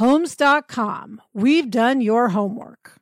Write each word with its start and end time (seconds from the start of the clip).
Homes.com. 0.00 1.20
We've 1.34 1.70
done 1.70 2.00
your 2.00 2.30
homework. 2.30 2.92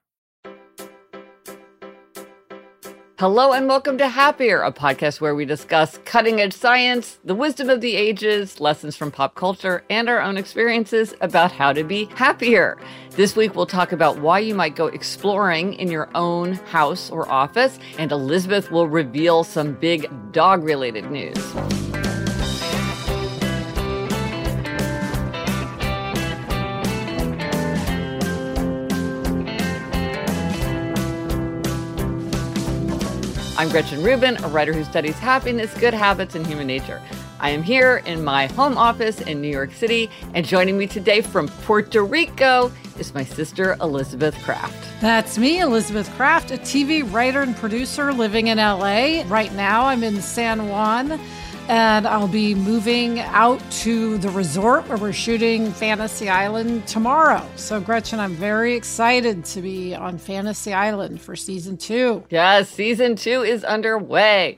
Hello 3.21 3.53
and 3.53 3.69
welcome 3.69 3.99
to 3.99 4.09
Happier, 4.09 4.63
a 4.63 4.73
podcast 4.73 5.21
where 5.21 5.37
we 5.37 5.45
discuss 5.45 5.99
cutting 5.99 6.41
edge 6.41 6.53
science, 6.53 7.21
the 7.25 7.37
wisdom 7.37 7.71
of 7.71 7.83
the 7.83 7.95
ages, 7.95 8.59
lessons 8.59 8.97
from 8.97 9.13
pop 9.13 9.37
culture, 9.37 9.85
and 9.89 10.09
our 10.09 10.21
own 10.21 10.37
experiences 10.37 11.15
about 11.21 11.53
how 11.53 11.73
to 11.73 11.85
be 11.85 12.07
happier. 12.17 12.77
This 13.11 13.37
week 13.37 13.55
we'll 13.55 13.67
talk 13.67 13.93
about 13.93 14.19
why 14.19 14.41
you 14.41 14.57
might 14.57 14.75
go 14.75 14.89
exploring 14.89 15.75
in 15.75 15.93
your 15.93 16.11
own 16.17 16.55
house 16.55 17.12
or 17.12 17.31
office, 17.31 17.79
and 17.97 18.11
Elizabeth 18.11 18.73
will 18.73 18.89
reveal 18.89 19.45
some 19.45 19.75
big 19.75 20.11
dog 20.33 20.65
related 20.65 21.12
news. 21.12 21.88
I'm 33.59 33.71
Gretchen 33.71 34.05
Rubin, 34.05 34.37
a 34.45 34.49
writer 34.51 34.73
who 34.73 34.85
studies 34.85 35.19
happiness, 35.19 35.77
good 35.81 35.93
habits, 35.93 36.37
and 36.37 36.47
human 36.47 36.69
nature. 36.69 37.03
I 37.41 37.51
am 37.51 37.61
here 37.61 38.05
in 38.07 38.23
my 38.23 38.47
home 38.47 38.79
office 38.79 39.21
in 39.21 39.41
New 39.41 39.49
York 39.49 39.73
City, 39.73 40.09
and 40.33 40.47
joining 40.47 40.79
me 40.79 40.87
today 40.87 41.23
from 41.23 41.49
Puerto 41.49 42.05
Rico 42.05 42.71
is 43.01 43.13
my 43.15 43.25
sister 43.25 43.77
Elizabeth 43.81 44.41
Craft. 44.45 45.01
That's 45.01 45.39
me, 45.39 45.59
Elizabeth 45.59 46.09
Craft, 46.15 46.53
a 46.53 46.55
TV 46.57 47.03
writer 47.13 47.43
and 47.43 47.57
producer 47.57 48.13
living 48.13 48.47
in 48.47 48.59
LA. 48.59 49.25
Right 49.27 49.53
now, 49.55 49.87
I'm 49.87 50.05
in 50.05 50.23
San 50.23 50.69
Juan 50.69 51.19
and 51.69 52.06
I'll 52.06 52.27
be 52.27 52.55
moving 52.55 53.21
out 53.21 53.61
to 53.83 54.17
the 54.19 54.31
resort 54.31 54.89
where 54.89 54.97
we're 54.97 55.12
shooting 55.12 55.71
Fantasy 55.71 56.31
Island 56.31 56.89
tomorrow. 56.89 57.47
So, 57.56 57.79
Gretchen, 57.79 58.19
I'm 58.19 58.34
very 58.34 58.75
excited 58.75 59.45
to 59.45 59.61
be 59.61 59.95
on 59.95 60.17
Fantasy 60.17 60.73
Island 60.73 61.21
for 61.21 61.37
season 61.37 61.77
two. 61.77 62.25
Yes, 62.31 62.71
season 62.71 63.17
two 63.17 63.43
is 63.43 63.65
underway. 63.65 64.57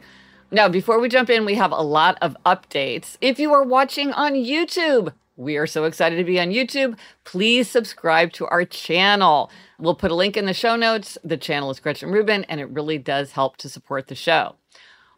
Now, 0.53 0.69
before 0.69 1.01
we 1.01 1.09
jump 1.09 1.31
in, 1.31 1.45
we 1.45 1.55
have 1.55 1.73
a 1.73 1.83
lot 1.83 2.17
of 2.23 2.37
updates. 2.47 3.17
If 3.21 3.41
you 3.41 3.53
are 3.53 3.65
watching 3.65 4.13
on 4.13 4.35
YouTube, 4.35 5.13
we 5.37 5.57
are 5.57 5.67
so 5.67 5.85
excited 5.85 6.17
to 6.17 6.25
be 6.25 6.39
on 6.39 6.51
YouTube. 6.51 6.97
Please 7.25 7.69
subscribe 7.69 8.33
to 8.35 8.47
our 8.47 8.65
channel. 8.65 9.51
We'll 9.81 9.97
put 9.97 10.13
a 10.13 10.15
link 10.15 10.37
in 10.37 10.47
the 10.47 10.55
show 10.55 10.77
notes. 10.77 11.19
The 11.25 11.37
channel 11.37 11.71
is 11.71 11.81
Gretchen 11.81 12.13
Rubin, 12.13 12.45
and 12.45 12.61
it 12.61 12.69
really 12.69 12.99
does 12.99 13.33
help 13.33 13.57
to 13.59 13.69
support 13.69 14.07
the 14.07 14.15
show. 14.15 14.55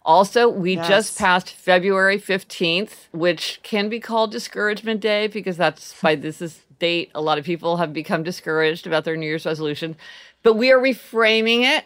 Also, 0.04 0.48
we 0.48 0.74
yes. 0.74 0.88
just 0.88 1.18
passed 1.18 1.50
February 1.50 2.18
15th, 2.18 3.08
which 3.12 3.60
can 3.62 3.88
be 3.88 4.00
called 4.00 4.32
Discouragement 4.32 5.00
Day 5.00 5.28
because 5.28 5.56
that's 5.56 6.00
by 6.02 6.14
this 6.14 6.42
is 6.42 6.60
date 6.78 7.12
a 7.14 7.20
lot 7.20 7.38
of 7.38 7.44
people 7.44 7.76
have 7.76 7.92
become 7.92 8.24
discouraged 8.24 8.88
about 8.88 9.04
their 9.04 9.16
New 9.16 9.26
Year's 9.26 9.46
resolution. 9.46 9.94
But 10.42 10.54
we 10.54 10.72
are 10.72 10.78
reframing 10.78 11.62
it 11.62 11.84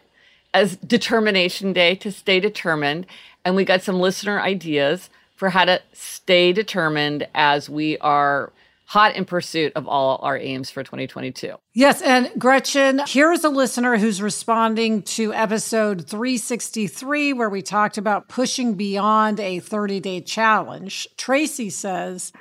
as 0.55 0.77
Determination 0.77 1.75
Day 1.75 1.95
to 1.97 2.11
stay 2.11 2.41
determined. 2.41 3.07
And 3.45 3.55
we 3.55 3.65
got 3.65 3.83
some 3.83 4.01
listener 4.01 4.41
ideas 4.41 5.11
for 5.35 5.51
how 5.51 5.67
to 5.67 5.83
stay 5.93 6.55
determined 6.55 7.29
as 7.35 7.69
we 7.69 7.99
are 7.99 8.51
hot 8.87 9.17
in 9.17 9.25
pursuit 9.25 9.73
of 9.75 9.87
all 9.87 10.19
our 10.23 10.39
aims 10.39 10.71
for 10.71 10.83
2022. 10.83 11.55
Yes. 11.75 12.01
And 12.03 12.31
Gretchen, 12.39 13.03
here's 13.07 13.45
a 13.45 13.49
listener 13.49 13.97
who's 13.97 14.23
responding 14.23 15.03
to 15.03 15.35
episode 15.35 16.09
363, 16.09 17.33
where 17.33 17.51
we 17.51 17.63
talked 17.63 17.99
about 17.99 18.29
pushing 18.29 18.75
beyond 18.75 19.41
a 19.41 19.59
30 19.59 20.01
day 20.01 20.21
challenge. 20.21 21.09
Tracy 21.17 21.69
says, 21.69 22.33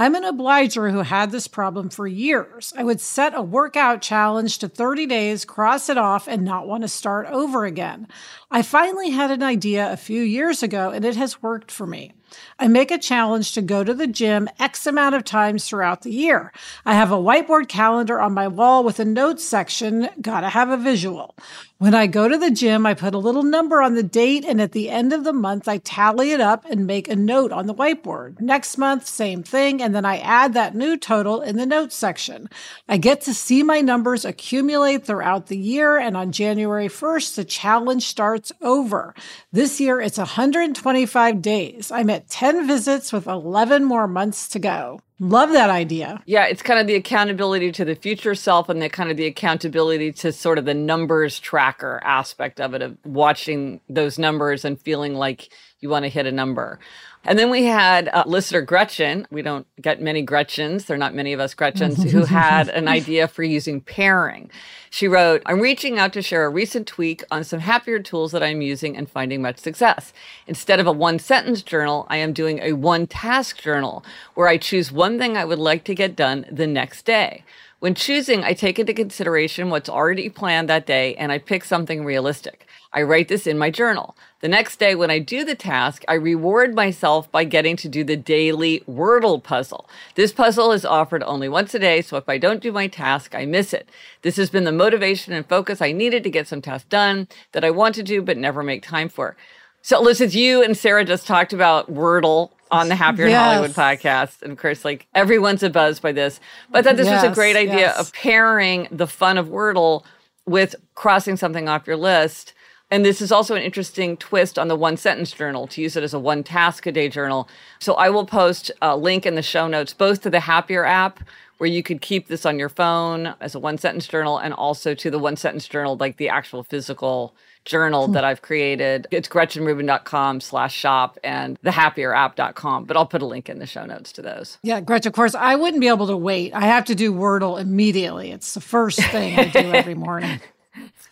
I'm 0.00 0.14
an 0.14 0.24
obliger 0.24 0.88
who 0.88 1.00
had 1.00 1.30
this 1.30 1.46
problem 1.46 1.90
for 1.90 2.06
years. 2.06 2.72
I 2.74 2.84
would 2.84 3.02
set 3.02 3.34
a 3.34 3.42
workout 3.42 4.00
challenge 4.00 4.56
to 4.60 4.68
30 4.68 5.04
days, 5.04 5.44
cross 5.44 5.90
it 5.90 5.98
off, 5.98 6.26
and 6.26 6.42
not 6.42 6.66
want 6.66 6.84
to 6.84 6.88
start 6.88 7.26
over 7.26 7.66
again. 7.66 8.08
I 8.50 8.62
finally 8.62 9.10
had 9.10 9.30
an 9.30 9.42
idea 9.42 9.92
a 9.92 9.98
few 9.98 10.22
years 10.22 10.62
ago, 10.62 10.88
and 10.90 11.04
it 11.04 11.16
has 11.16 11.42
worked 11.42 11.70
for 11.70 11.86
me. 11.86 12.14
I 12.62 12.68
make 12.68 12.90
a 12.90 12.98
challenge 12.98 13.52
to 13.54 13.62
go 13.62 13.82
to 13.82 13.94
the 13.94 14.06
gym 14.06 14.46
X 14.58 14.86
amount 14.86 15.14
of 15.14 15.24
times 15.24 15.66
throughout 15.66 16.02
the 16.02 16.12
year. 16.12 16.52
I 16.84 16.92
have 16.92 17.10
a 17.10 17.16
whiteboard 17.16 17.68
calendar 17.68 18.20
on 18.20 18.34
my 18.34 18.48
wall 18.48 18.84
with 18.84 19.00
a 19.00 19.04
notes 19.06 19.42
section. 19.42 20.10
Gotta 20.20 20.50
have 20.50 20.68
a 20.68 20.76
visual. 20.76 21.34
When 21.78 21.94
I 21.94 22.08
go 22.08 22.28
to 22.28 22.36
the 22.36 22.50
gym, 22.50 22.84
I 22.84 22.92
put 22.92 23.14
a 23.14 23.18
little 23.18 23.42
number 23.42 23.80
on 23.80 23.94
the 23.94 24.02
date, 24.02 24.44
and 24.44 24.60
at 24.60 24.72
the 24.72 24.90
end 24.90 25.14
of 25.14 25.24
the 25.24 25.32
month, 25.32 25.66
I 25.66 25.78
tally 25.78 26.32
it 26.32 26.40
up 26.40 26.66
and 26.66 26.86
make 26.86 27.08
a 27.08 27.16
note 27.16 27.52
on 27.52 27.66
the 27.66 27.74
whiteboard. 27.74 28.38
Next 28.38 28.76
month, 28.76 29.06
same 29.06 29.42
thing, 29.42 29.80
and 29.80 29.94
then 29.94 30.04
I 30.04 30.18
add 30.18 30.52
that 30.52 30.74
new 30.74 30.98
total 30.98 31.40
in 31.40 31.56
the 31.56 31.64
notes 31.64 31.96
section. 31.96 32.50
I 32.86 32.98
get 32.98 33.22
to 33.22 33.32
see 33.32 33.62
my 33.62 33.80
numbers 33.80 34.26
accumulate 34.26 35.06
throughout 35.06 35.46
the 35.46 35.56
year, 35.56 35.96
and 35.96 36.18
on 36.18 36.32
January 36.32 36.88
1st, 36.88 37.36
the 37.36 37.46
challenge 37.46 38.06
starts 38.06 38.52
over. 38.60 39.14
This 39.50 39.80
year, 39.80 40.02
it's 40.02 40.18
125 40.18 41.40
days. 41.40 41.90
I'm 41.90 42.10
at 42.10 42.28
10 42.28 42.49
visits 42.66 43.12
with 43.12 43.26
11 43.26 43.84
more 43.84 44.06
months 44.06 44.48
to 44.48 44.58
go. 44.58 45.00
Love 45.18 45.52
that 45.52 45.68
idea. 45.68 46.22
Yeah, 46.24 46.46
it's 46.46 46.62
kind 46.62 46.80
of 46.80 46.86
the 46.86 46.94
accountability 46.94 47.72
to 47.72 47.84
the 47.84 47.94
future 47.94 48.34
self 48.34 48.70
and 48.70 48.80
the 48.80 48.88
kind 48.88 49.10
of 49.10 49.18
the 49.18 49.26
accountability 49.26 50.12
to 50.12 50.32
sort 50.32 50.56
of 50.56 50.64
the 50.64 50.72
numbers 50.72 51.38
tracker 51.38 52.00
aspect 52.02 52.58
of 52.58 52.72
it, 52.72 52.80
of 52.80 52.96
watching 53.04 53.80
those 53.88 54.18
numbers 54.18 54.64
and 54.64 54.80
feeling 54.80 55.14
like 55.14 55.50
you 55.80 55.90
want 55.90 56.04
to 56.04 56.08
hit 56.08 56.26
a 56.26 56.32
number. 56.32 56.78
And 57.24 57.38
then 57.38 57.50
we 57.50 57.64
had 57.64 58.08
uh, 58.08 58.24
listener 58.26 58.62
Gretchen. 58.62 59.26
We 59.30 59.42
don't 59.42 59.66
get 59.80 60.00
many 60.00 60.22
Gretchens. 60.22 60.86
There 60.86 60.94
are 60.94 60.98
not 60.98 61.14
many 61.14 61.34
of 61.34 61.40
us 61.40 61.52
Gretchens 61.52 62.10
who 62.10 62.24
had 62.24 62.68
an 62.70 62.88
idea 62.88 63.28
for 63.28 63.42
using 63.42 63.82
pairing. 63.82 64.50
She 64.88 65.06
wrote, 65.06 65.42
I'm 65.44 65.60
reaching 65.60 65.98
out 65.98 66.14
to 66.14 66.22
share 66.22 66.46
a 66.46 66.48
recent 66.48 66.86
tweak 66.86 67.22
on 67.30 67.44
some 67.44 67.60
happier 67.60 67.98
tools 67.98 68.32
that 68.32 68.42
I'm 68.42 68.62
using 68.62 68.96
and 68.96 69.08
finding 69.08 69.42
much 69.42 69.58
success. 69.58 70.14
Instead 70.46 70.80
of 70.80 70.86
a 70.86 70.92
one 70.92 71.18
sentence 71.18 71.62
journal, 71.62 72.06
I 72.08 72.16
am 72.16 72.32
doing 72.32 72.58
a 72.60 72.72
one 72.72 73.06
task 73.06 73.60
journal 73.60 74.02
where 74.34 74.48
I 74.48 74.56
choose 74.56 74.90
one 74.90 75.18
thing 75.18 75.36
I 75.36 75.44
would 75.44 75.58
like 75.58 75.84
to 75.84 75.94
get 75.94 76.16
done 76.16 76.46
the 76.50 76.66
next 76.66 77.04
day. 77.04 77.44
When 77.80 77.94
choosing, 77.94 78.44
I 78.44 78.52
take 78.54 78.78
into 78.78 78.92
consideration 78.92 79.70
what's 79.70 79.88
already 79.88 80.28
planned 80.28 80.68
that 80.68 80.86
day 80.86 81.14
and 81.16 81.30
I 81.30 81.38
pick 81.38 81.64
something 81.64 82.04
realistic. 82.04 82.66
I 82.92 83.02
write 83.02 83.28
this 83.28 83.46
in 83.46 83.56
my 83.56 83.70
journal. 83.70 84.16
The 84.40 84.48
next 84.48 84.78
day, 84.78 84.94
when 84.94 85.10
I 85.10 85.18
do 85.18 85.44
the 85.44 85.54
task, 85.54 86.04
I 86.08 86.14
reward 86.14 86.74
myself 86.74 87.30
by 87.30 87.44
getting 87.44 87.76
to 87.76 87.88
do 87.88 88.02
the 88.02 88.16
daily 88.16 88.82
Wordle 88.88 89.42
puzzle. 89.42 89.88
This 90.14 90.32
puzzle 90.32 90.72
is 90.72 90.84
offered 90.84 91.22
only 91.22 91.48
once 91.48 91.74
a 91.74 91.78
day, 91.78 92.02
so 92.02 92.16
if 92.16 92.28
I 92.28 92.38
don't 92.38 92.62
do 92.62 92.72
my 92.72 92.88
task, 92.88 93.34
I 93.34 93.46
miss 93.46 93.72
it. 93.72 93.88
This 94.22 94.36
has 94.36 94.50
been 94.50 94.64
the 94.64 94.72
motivation 94.72 95.32
and 95.32 95.46
focus 95.46 95.80
I 95.80 95.92
needed 95.92 96.24
to 96.24 96.30
get 96.30 96.48
some 96.48 96.62
tasks 96.62 96.88
done 96.88 97.28
that 97.52 97.64
I 97.64 97.70
want 97.70 97.94
to 97.96 98.02
do 98.02 98.22
but 98.22 98.36
never 98.36 98.62
make 98.62 98.82
time 98.82 99.08
for. 99.08 99.36
So, 99.82 99.98
Elizabeth, 99.98 100.34
you 100.34 100.62
and 100.62 100.76
Sarah 100.76 101.04
just 101.04 101.26
talked 101.26 101.52
about 101.52 101.92
Wordle 101.92 102.50
on 102.70 102.88
the 102.88 102.94
Happier 102.94 103.28
yes. 103.28 103.34
in 103.34 103.44
Hollywood 103.44 103.76
podcast. 103.76 104.42
And 104.42 104.52
of 104.52 104.58
course, 104.58 104.84
like 104.84 105.06
everyone's 105.14 105.62
a 105.62 105.70
buzz 105.70 106.00
by 106.00 106.12
this. 106.12 106.40
But 106.70 106.78
I 106.78 106.82
thought 106.82 106.96
this 106.96 107.06
yes, 107.06 107.22
was 107.22 107.32
a 107.32 107.34
great 107.34 107.56
idea 107.56 107.78
yes. 107.78 107.98
of 107.98 108.12
pairing 108.12 108.88
the 108.90 109.06
fun 109.06 109.38
of 109.38 109.48
Wordle 109.48 110.04
with 110.46 110.74
crossing 110.94 111.36
something 111.36 111.68
off 111.68 111.86
your 111.86 111.96
list. 111.96 112.54
And 112.90 113.04
this 113.04 113.22
is 113.22 113.30
also 113.30 113.54
an 113.54 113.62
interesting 113.62 114.16
twist 114.16 114.58
on 114.58 114.68
the 114.68 114.76
one 114.76 114.96
sentence 114.96 115.30
journal 115.32 115.66
to 115.68 115.80
use 115.80 115.96
it 115.96 116.02
as 116.02 116.12
a 116.12 116.18
one 116.18 116.42
task 116.42 116.86
a 116.86 116.92
day 116.92 117.08
journal. 117.08 117.48
So 117.78 117.94
I 117.94 118.10
will 118.10 118.26
post 118.26 118.70
a 118.82 118.96
link 118.96 119.26
in 119.26 119.36
the 119.36 119.42
show 119.42 119.68
notes, 119.68 119.92
both 119.94 120.22
to 120.22 120.30
the 120.30 120.40
Happier 120.40 120.84
app, 120.84 121.20
where 121.58 121.68
you 121.68 121.82
could 121.82 122.00
keep 122.00 122.28
this 122.28 122.46
on 122.46 122.58
your 122.58 122.68
phone 122.68 123.34
as 123.40 123.54
a 123.54 123.58
one 123.58 123.78
sentence 123.78 124.08
journal, 124.08 124.38
and 124.38 124.54
also 124.54 124.94
to 124.94 125.10
the 125.10 125.18
one 125.18 125.36
sentence 125.36 125.68
journal, 125.68 125.96
like 125.96 126.16
the 126.16 126.28
actual 126.28 126.64
physical 126.64 127.34
journal 127.64 128.06
hmm. 128.06 128.12
that 128.14 128.24
I've 128.24 128.42
created. 128.42 129.06
It's 129.10 129.28
gretchenrubin.com 129.28 130.40
slash 130.40 130.74
shop 130.74 131.18
and 131.22 131.60
thehappierapp.com, 131.60 132.86
but 132.86 132.96
I'll 132.96 133.06
put 133.06 133.22
a 133.22 133.26
link 133.26 133.48
in 133.48 133.58
the 133.58 133.66
show 133.66 133.84
notes 133.84 134.10
to 134.12 134.22
those. 134.22 134.58
Yeah, 134.62 134.80
Gretchen, 134.80 135.08
of 135.08 135.14
course, 135.14 135.34
I 135.34 135.54
wouldn't 135.54 135.80
be 135.80 135.88
able 135.88 136.06
to 136.06 136.16
wait. 136.16 136.54
I 136.54 136.62
have 136.62 136.86
to 136.86 136.94
do 136.94 137.12
Wordle 137.12 137.60
immediately. 137.60 138.32
It's 138.32 138.54
the 138.54 138.60
first 138.60 139.00
thing 139.00 139.38
I 139.38 139.44
do 139.44 139.72
every 139.72 139.94
morning. 139.94 140.40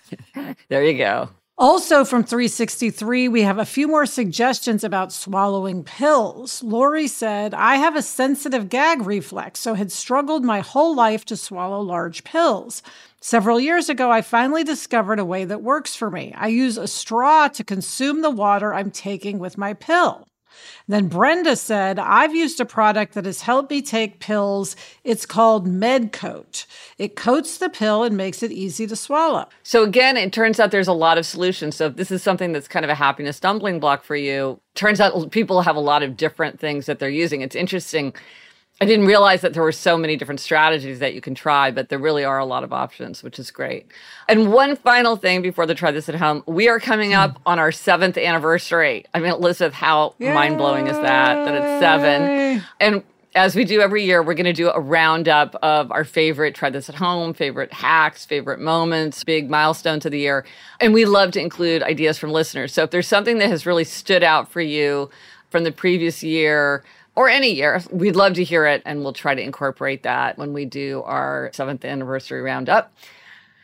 there 0.69 0.85
you 0.85 0.97
go. 0.97 1.29
Also 1.61 2.05
from 2.05 2.23
363, 2.23 3.27
we 3.27 3.43
have 3.43 3.59
a 3.59 3.67
few 3.67 3.89
more 3.89 4.07
suggestions 4.07 4.85
about 4.85 5.13
swallowing 5.13 5.83
pills. 5.83 6.63
Lori 6.63 7.09
said, 7.09 7.53
I 7.53 7.75
have 7.75 7.97
a 7.97 8.03
sensitive 8.03 8.69
gag 8.69 9.05
reflex, 9.05 9.59
so 9.59 9.75
had 9.75 9.91
struggled 9.91 10.45
my 10.45 10.61
whole 10.61 10.95
life 10.95 11.25
to 11.25 11.37
swallow 11.37 11.81
large 11.81 12.23
pills. 12.23 12.81
Several 13.21 13.59
years 13.59 13.89
ago, 13.89 14.09
I 14.09 14.23
finally 14.23 14.63
discovered 14.63 15.19
a 15.19 15.25
way 15.25 15.45
that 15.47 15.61
works 15.61 15.97
for 15.97 16.13
me. 16.13 16.33
I 16.37 16.47
use 16.47 16.79
a 16.79 16.87
straw 16.87 17.49
to 17.49 17.65
consume 17.65 18.23
the 18.23 18.31
water 18.31 18.73
I'm 18.73 18.93
taking 18.93 19.41
with 19.41 19.59
my 19.59 19.75
pill. 19.75 20.29
Then 20.87 21.09
Brenda 21.09 21.57
said, 21.57 21.99
I've 21.99 22.35
used 22.35 22.61
a 22.61 22.65
product 22.65 23.15
that 23.15 23.27
has 23.27 23.43
helped 23.43 23.71
me 23.71 23.83
take 23.83 24.21
pills. 24.21 24.77
It's 25.05 25.27
called 25.27 25.67
MedCoat. 25.67 26.67
It 26.99 27.17
coats 27.17 27.59
the 27.59 27.69
pill 27.69 28.03
and 28.05 28.17
makes 28.17 28.43
it 28.43 28.51
easy 28.51 28.87
to 28.87 28.97
swallow. 28.97 29.49
So, 29.63 29.83
again, 29.83 30.17
it 30.17 30.33
turns 30.33 30.59
out 30.59 30.71
there's 30.71 30.89
a 30.89 30.93
lot 30.93 31.19
of 31.19 31.27
solutions. 31.27 31.77
So, 31.77 31.87
if 31.87 31.97
this 31.97 32.11
is 32.11 32.23
something 32.23 32.53
that's 32.53 32.69
kind 32.69 32.85
of 32.85 32.91
a 32.91 32.95
happiness 32.95 33.37
stumbling 33.37 33.81
block 33.81 34.03
for 34.03 34.17
you, 34.17 34.61
turns 34.75 35.01
out 35.01 35.31
people 35.31 35.61
have 35.63 35.77
a 35.77 35.81
lot 35.81 36.03
of 36.03 36.17
different 36.17 36.59
things 36.59 36.87
that 36.87 36.99
they're 36.99 37.09
using. 37.09 37.43
It's 37.43 37.57
interesting 37.57 38.15
I 38.81 38.85
didn't 38.85 39.07
realize 39.07 39.41
that 39.41 39.55
there 39.55 39.63
were 39.63 39.73
so 39.73 39.99
many 39.99 40.17
different 40.17 40.39
strategies 40.41 41.01
that 41.01 41.13
you 41.13 41.21
can 41.21 41.35
try, 41.35 41.73
but 41.73 41.89
there 41.89 41.99
really 41.99 42.25
are 42.25 42.39
a 42.39 42.45
lot 42.45 42.63
of 42.63 42.73
options, 42.73 43.25
which 43.25 43.39
is 43.39 43.51
great. 43.51 43.87
And 44.29 44.53
one 44.53 44.77
final 44.77 45.17
thing 45.17 45.43
before 45.43 45.67
the 45.67 45.75
try 45.75 45.91
this 45.91 46.09
at 46.09 46.15
home, 46.15 46.45
we 46.47 46.69
are 46.69 46.79
coming 46.79 47.13
up 47.13 47.33
hmm. 47.39 47.43
on 47.47 47.59
our 47.59 47.73
seventh 47.73 48.17
anniversary. 48.17 49.05
I 49.15 49.19
mean, 49.19 49.33
Elizabeth, 49.33 49.75
how 49.75 50.15
mind 50.21 50.59
blowing 50.59 50.87
is 50.87 50.97
that? 50.97 51.45
That 51.45 51.55
it's 51.55 51.81
seven. 51.81 52.63
And 52.79 53.03
as 53.35 53.55
we 53.55 53.65
do 53.65 53.81
every 53.81 54.05
year, 54.05 54.23
we're 54.23 54.35
going 54.35 54.45
to 54.47 54.53
do 54.53 54.71
a 54.71 54.81
roundup 54.81 55.55
of 55.57 55.91
our 55.93 56.05
favorite 56.05 56.55
try 56.55 56.71
this 56.71 56.89
at 56.89 56.95
home, 56.95 57.35
favorite 57.35 57.73
hacks, 57.73 58.25
favorite 58.25 58.61
moments, 58.61 59.23
big 59.25 59.51
milestones 59.51 60.07
of 60.07 60.13
the 60.13 60.19
year. 60.19 60.45
And 60.81 60.95
we 60.95 61.05
love 61.05 61.33
to 61.33 61.41
include 61.41 61.83
ideas 61.83 62.19
from 62.19 62.31
listeners. 62.31 62.73
So 62.73 62.85
if 62.85 62.91
there's 62.91 63.09
something 63.09 63.39
that 63.39 63.49
has 63.49 63.67
really 63.67 63.85
stood 63.85 64.23
out 64.23 64.51
for 64.51 64.61
you 64.61 65.11
from 65.51 65.65
the 65.65 65.73
previous 65.73 66.23
year, 66.23 66.85
or 67.19 67.29
any 67.29 67.53
year. 67.53 67.83
We'd 67.91 68.15
love 68.15 68.35
to 68.35 68.45
hear 68.45 68.65
it, 68.65 68.81
and 68.87 69.03
we'll 69.03 69.13
try 69.13 69.35
to 69.35 69.43
incorporate 69.43 70.05
that 70.05 70.39
when 70.39 70.53
we 70.53 70.65
do 70.65 71.03
our 71.03 71.51
seventh 71.53 71.85
anniversary 71.85 72.41
roundup. 72.41 72.95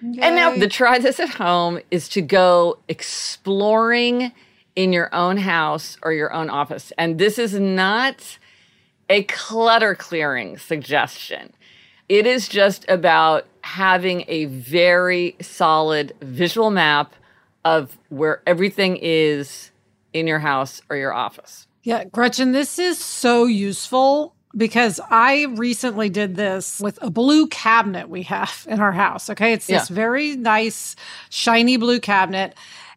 Yay. 0.03 0.23
And 0.23 0.35
now 0.35 0.56
the 0.56 0.67
try 0.67 0.99
this 0.99 1.21
at 1.21 1.29
home 1.29 1.79
is 1.93 2.09
to 2.11 2.21
go 2.21 2.81
exploring 2.89 4.33
in 4.75 4.93
your 4.93 5.09
own 5.15 5.37
house 5.37 5.97
or 6.03 6.12
your 6.12 6.33
own 6.33 6.51
office. 6.51 6.93
And 6.99 7.17
this 7.21 7.39
is 7.39 7.55
not 7.55 8.39
a 9.09 9.23
clutter 9.23 9.95
clearing 9.95 10.59
suggestion. 10.59 11.53
It 12.09 12.27
is 12.27 12.49
just 12.49 12.85
about 12.89 13.47
having 13.61 14.25
a 14.27 14.47
very 14.47 15.37
solid 15.41 16.12
visual 16.21 16.73
map 16.73 17.15
of 17.65 17.97
where 18.09 18.43
everything 18.49 18.99
is 19.01 19.71
in 20.12 20.27
your 20.27 20.41
house 20.41 20.83
or 20.91 20.97
your 20.97 21.15
office. 21.15 21.69
Yeah, 21.84 22.04
Gretchen, 22.04 22.52
this 22.52 22.78
is 22.78 22.98
so 22.98 23.44
useful 23.44 24.34
because 24.56 25.00
I 25.10 25.44
recently 25.56 26.08
did 26.08 26.34
this 26.34 26.81
with 26.81 26.98
a 27.02 27.10
blue 27.10 27.46
cabinet 27.46 28.08
we 28.08 28.22
have 28.22 28.66
in 28.69 28.81
our 28.81 28.92
house. 28.92 29.28
Okay. 29.28 29.52
It's 29.52 29.66
this 29.66 29.90
yeah. 29.90 29.94
very 29.94 30.34
nice, 30.34 30.96
shiny 31.28 31.76
blue 31.76 32.00
cabinet. 32.00 32.54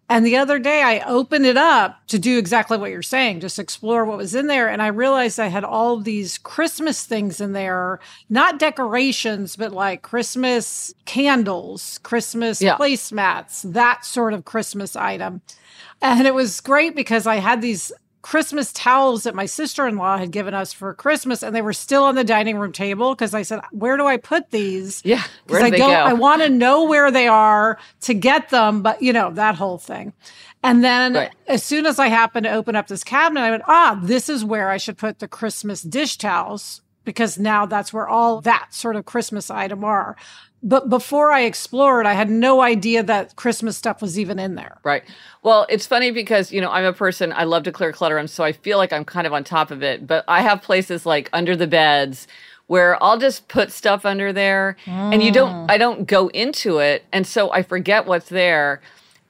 And 0.09 0.25
the 0.25 0.37
other 0.37 0.57
day 0.57 0.83
I 0.83 0.99
opened 1.05 1.45
it 1.45 1.57
up 1.57 1.99
to 2.07 2.17
do 2.17 2.37
exactly 2.37 2.77
what 2.77 2.91
you're 2.91 3.01
saying, 3.01 3.41
just 3.41 3.59
explore 3.59 4.05
what 4.05 4.17
was 4.17 4.33
in 4.33 4.47
there. 4.47 4.69
And 4.69 4.81
I 4.81 4.87
realized 4.87 5.37
I 5.37 5.47
had 5.47 5.65
all 5.65 5.97
these 5.99 6.37
Christmas 6.37 7.03
things 7.03 7.41
in 7.41 7.51
there, 7.51 7.99
not 8.29 8.57
decorations, 8.57 9.57
but 9.57 9.73
like 9.73 10.03
Christmas 10.03 10.93
candles, 11.03 11.99
Christmas 12.03 12.61
yeah. 12.61 12.77
placemats, 12.77 13.69
that 13.73 14.05
sort 14.05 14.33
of 14.33 14.45
Christmas 14.45 14.95
item. 14.95 15.41
And 16.01 16.25
it 16.25 16.33
was 16.33 16.61
great 16.61 16.95
because 16.95 17.27
I 17.27 17.37
had 17.37 17.61
these 17.61 17.91
Christmas 18.27 18.74
towels 18.74 19.24
that 19.24 19.35
my 19.35 19.45
sister 19.45 19.88
in 19.88 19.95
law 19.95 20.18
had 20.18 20.31
given 20.31 20.53
us 20.53 20.74
for 20.74 20.94
Christmas, 20.94 21.41
and 21.41 21.56
they 21.56 21.62
were 21.62 21.71
still 21.71 22.03
on 22.03 22.15
the 22.15 22.25
dining 22.25 22.57
room 22.57 22.74
table 22.74 23.15
because 23.15 23.33
I 23.33 23.41
said, 23.41 23.62
"Where 23.71 23.95
do 23.95 24.06
I 24.06 24.18
put 24.18 24.51
these?" 24.51 25.01
Yeah, 25.06 25.24
because 25.45 25.63
I 25.63 25.69
don't. 25.69 25.94
I 25.94 26.12
want 26.12 26.41
to 26.41 26.50
know 26.50 26.83
where 26.83 27.09
they 27.09 27.29
are 27.29 27.79
to 28.01 28.13
get 28.13 28.50
them, 28.50 28.81
but 28.81 29.01
you 29.01 29.13
know 29.13 29.31
that 29.31 29.56
whole 29.56 29.77
thing. 29.77 30.12
And 30.62 30.83
then 30.83 31.13
right. 31.13 31.31
as 31.47 31.63
soon 31.63 31.85
as 31.85 32.00
I 32.00 32.07
happened 32.07 32.44
to 32.44 32.51
open 32.51 32.75
up 32.75 32.88
this 32.88 33.01
cabinet, 33.01 33.39
I 33.39 33.51
went, 33.51 33.63
"Ah, 33.65 33.97
this 34.03 34.27
is 34.27 34.44
where 34.44 34.69
I 34.71 34.75
should 34.75 34.97
put 34.97 35.19
the 35.19 35.30
Christmas 35.30 35.81
dish 35.81 36.18
towels." 36.18 36.81
Because 37.06 37.39
now 37.39 37.65
that's 37.65 37.94
where 37.94 38.09
all 38.09 38.41
that 38.41 38.73
sort 38.73 38.97
of 38.97 39.06
Christmas 39.06 39.50
item 39.50 39.85
are 39.85 40.18
but 40.63 40.89
before 40.89 41.31
I 41.31 41.42
explored, 41.42 42.06
I 42.06 42.13
had 42.13 42.30
no 42.30 42.62
idea 42.62 43.04
that 43.04 43.36
Christmas 43.36 43.77
stuff 43.77 44.01
was 44.01 44.18
even 44.18 44.39
in 44.39 44.56
there. 44.56 44.80
Right. 44.83 45.04
Well, 45.44 45.65
it's 45.69 45.86
funny 45.86 46.12
because, 46.12 46.51
you 46.51 46.62
know, 46.62 46.71
I'm 46.71 46.86
a 46.86 46.94
person, 46.94 47.31
I 47.31 47.44
love 47.44 47.63
to 47.63 47.71
clear 47.71 47.92
clutter, 47.92 48.18
and 48.18 48.30
so 48.30 48.44
I 48.44 48.51
feel 48.51 48.77
like 48.77 48.92
I'm 48.92 49.06
kind 49.06 49.27
of 49.27 49.33
on 49.33 49.44
top 49.44 49.71
of 49.71 49.83
it. 49.83 50.07
But 50.07 50.25
I 50.27 50.42
have 50.42 50.62
places 50.62 51.06
like 51.06 51.30
under 51.31 51.56
the 51.56 51.68
beds 51.68 52.28
where 52.66 53.02
I'll 53.02 53.18
just 53.18 53.47
put 53.47 53.71
stuff 53.71 54.06
under 54.06 54.33
there 54.33 54.76
mm. 54.85 55.14
and 55.14 55.23
you 55.23 55.31
don't, 55.31 55.68
mm. 55.68 55.71
I 55.71 55.78
don't 55.78 56.06
go 56.06 56.28
into 56.30 56.80
it. 56.80 57.06
And 57.14 57.26
so 57.26 57.52
I 57.52 57.64
forget 57.64 58.06
what's 58.06 58.28
there. 58.28 58.81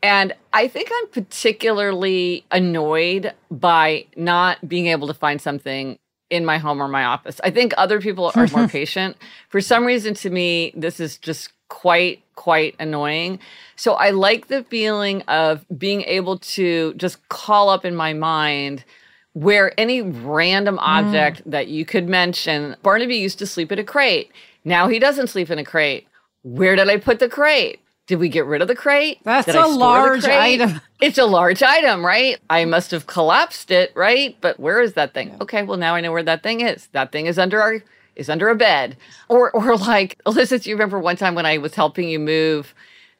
And 0.01 0.33
I 0.53 0.67
think 0.67 0.89
I'm 0.91 1.07
particularly 1.09 2.45
annoyed 2.51 3.33
by 3.51 4.05
not 4.15 4.67
being 4.67 4.87
able 4.87 5.07
to 5.07 5.13
find 5.13 5.39
something 5.41 5.99
in 6.29 6.45
my 6.45 6.57
home 6.57 6.81
or 6.81 6.87
my 6.87 7.03
office. 7.03 7.39
I 7.43 7.51
think 7.51 7.73
other 7.77 8.01
people 8.01 8.31
are 8.35 8.47
more 8.47 8.67
patient. 8.79 9.17
For 9.49 9.61
some 9.61 9.85
reason, 9.85 10.13
to 10.15 10.29
me, 10.29 10.73
this 10.75 10.99
is 10.99 11.17
just 11.17 11.51
quite, 11.69 12.23
quite 12.35 12.75
annoying. 12.79 13.39
So 13.75 13.93
I 13.93 14.11
like 14.11 14.47
the 14.47 14.63
feeling 14.63 15.21
of 15.23 15.65
being 15.77 16.01
able 16.03 16.39
to 16.39 16.93
just 16.95 17.27
call 17.29 17.69
up 17.69 17.85
in 17.85 17.95
my 17.95 18.13
mind 18.13 18.83
where 19.33 19.79
any 19.79 20.01
random 20.01 20.79
object 20.79 21.41
mm. 21.41 21.51
that 21.51 21.67
you 21.67 21.85
could 21.85 22.09
mention. 22.09 22.75
Barnaby 22.81 23.17
used 23.17 23.37
to 23.39 23.45
sleep 23.45 23.71
in 23.71 23.77
a 23.77 23.83
crate. 23.83 24.31
Now 24.65 24.87
he 24.87 24.97
doesn't 24.97 25.27
sleep 25.27 25.51
in 25.51 25.59
a 25.59 25.63
crate. 25.63 26.07
Where 26.41 26.75
did 26.75 26.89
I 26.89 26.97
put 26.97 27.19
the 27.19 27.29
crate? 27.29 27.79
Did 28.07 28.19
we 28.19 28.29
get 28.29 28.45
rid 28.45 28.61
of 28.61 28.69
the 28.69 28.75
crate? 28.75 29.19
That's 29.23 29.45
Did 29.45 29.55
a 29.55 29.67
large 29.67 30.23
item. 30.25 30.81
It's 31.01 31.17
a 31.17 31.25
large 31.25 31.61
item, 31.61 32.05
right? 32.05 32.39
I 32.49 32.65
must 32.65 32.91
have 32.91 33.05
collapsed 33.05 33.69
it, 33.69 33.91
right? 33.95 34.35
But 34.41 34.59
where 34.59 34.81
is 34.81 34.93
that 34.93 35.13
thing? 35.13 35.29
Yeah. 35.29 35.37
Okay, 35.41 35.63
well 35.63 35.77
now 35.77 35.93
I 35.93 36.01
know 36.01 36.11
where 36.11 36.23
that 36.23 36.41
thing 36.41 36.61
is. 36.61 36.87
That 36.93 37.11
thing 37.11 37.27
is 37.27 37.37
under 37.37 37.61
our 37.61 37.83
is 38.15 38.29
under 38.29 38.49
a 38.49 38.55
bed. 38.55 38.97
Or 39.27 39.51
or 39.51 39.77
like 39.77 40.19
Elizabeth, 40.25 40.65
you 40.65 40.73
remember 40.73 40.99
one 40.99 41.17
time 41.17 41.35
when 41.35 41.45
I 41.45 41.57
was 41.59 41.75
helping 41.75 42.09
you 42.09 42.17
move 42.17 42.73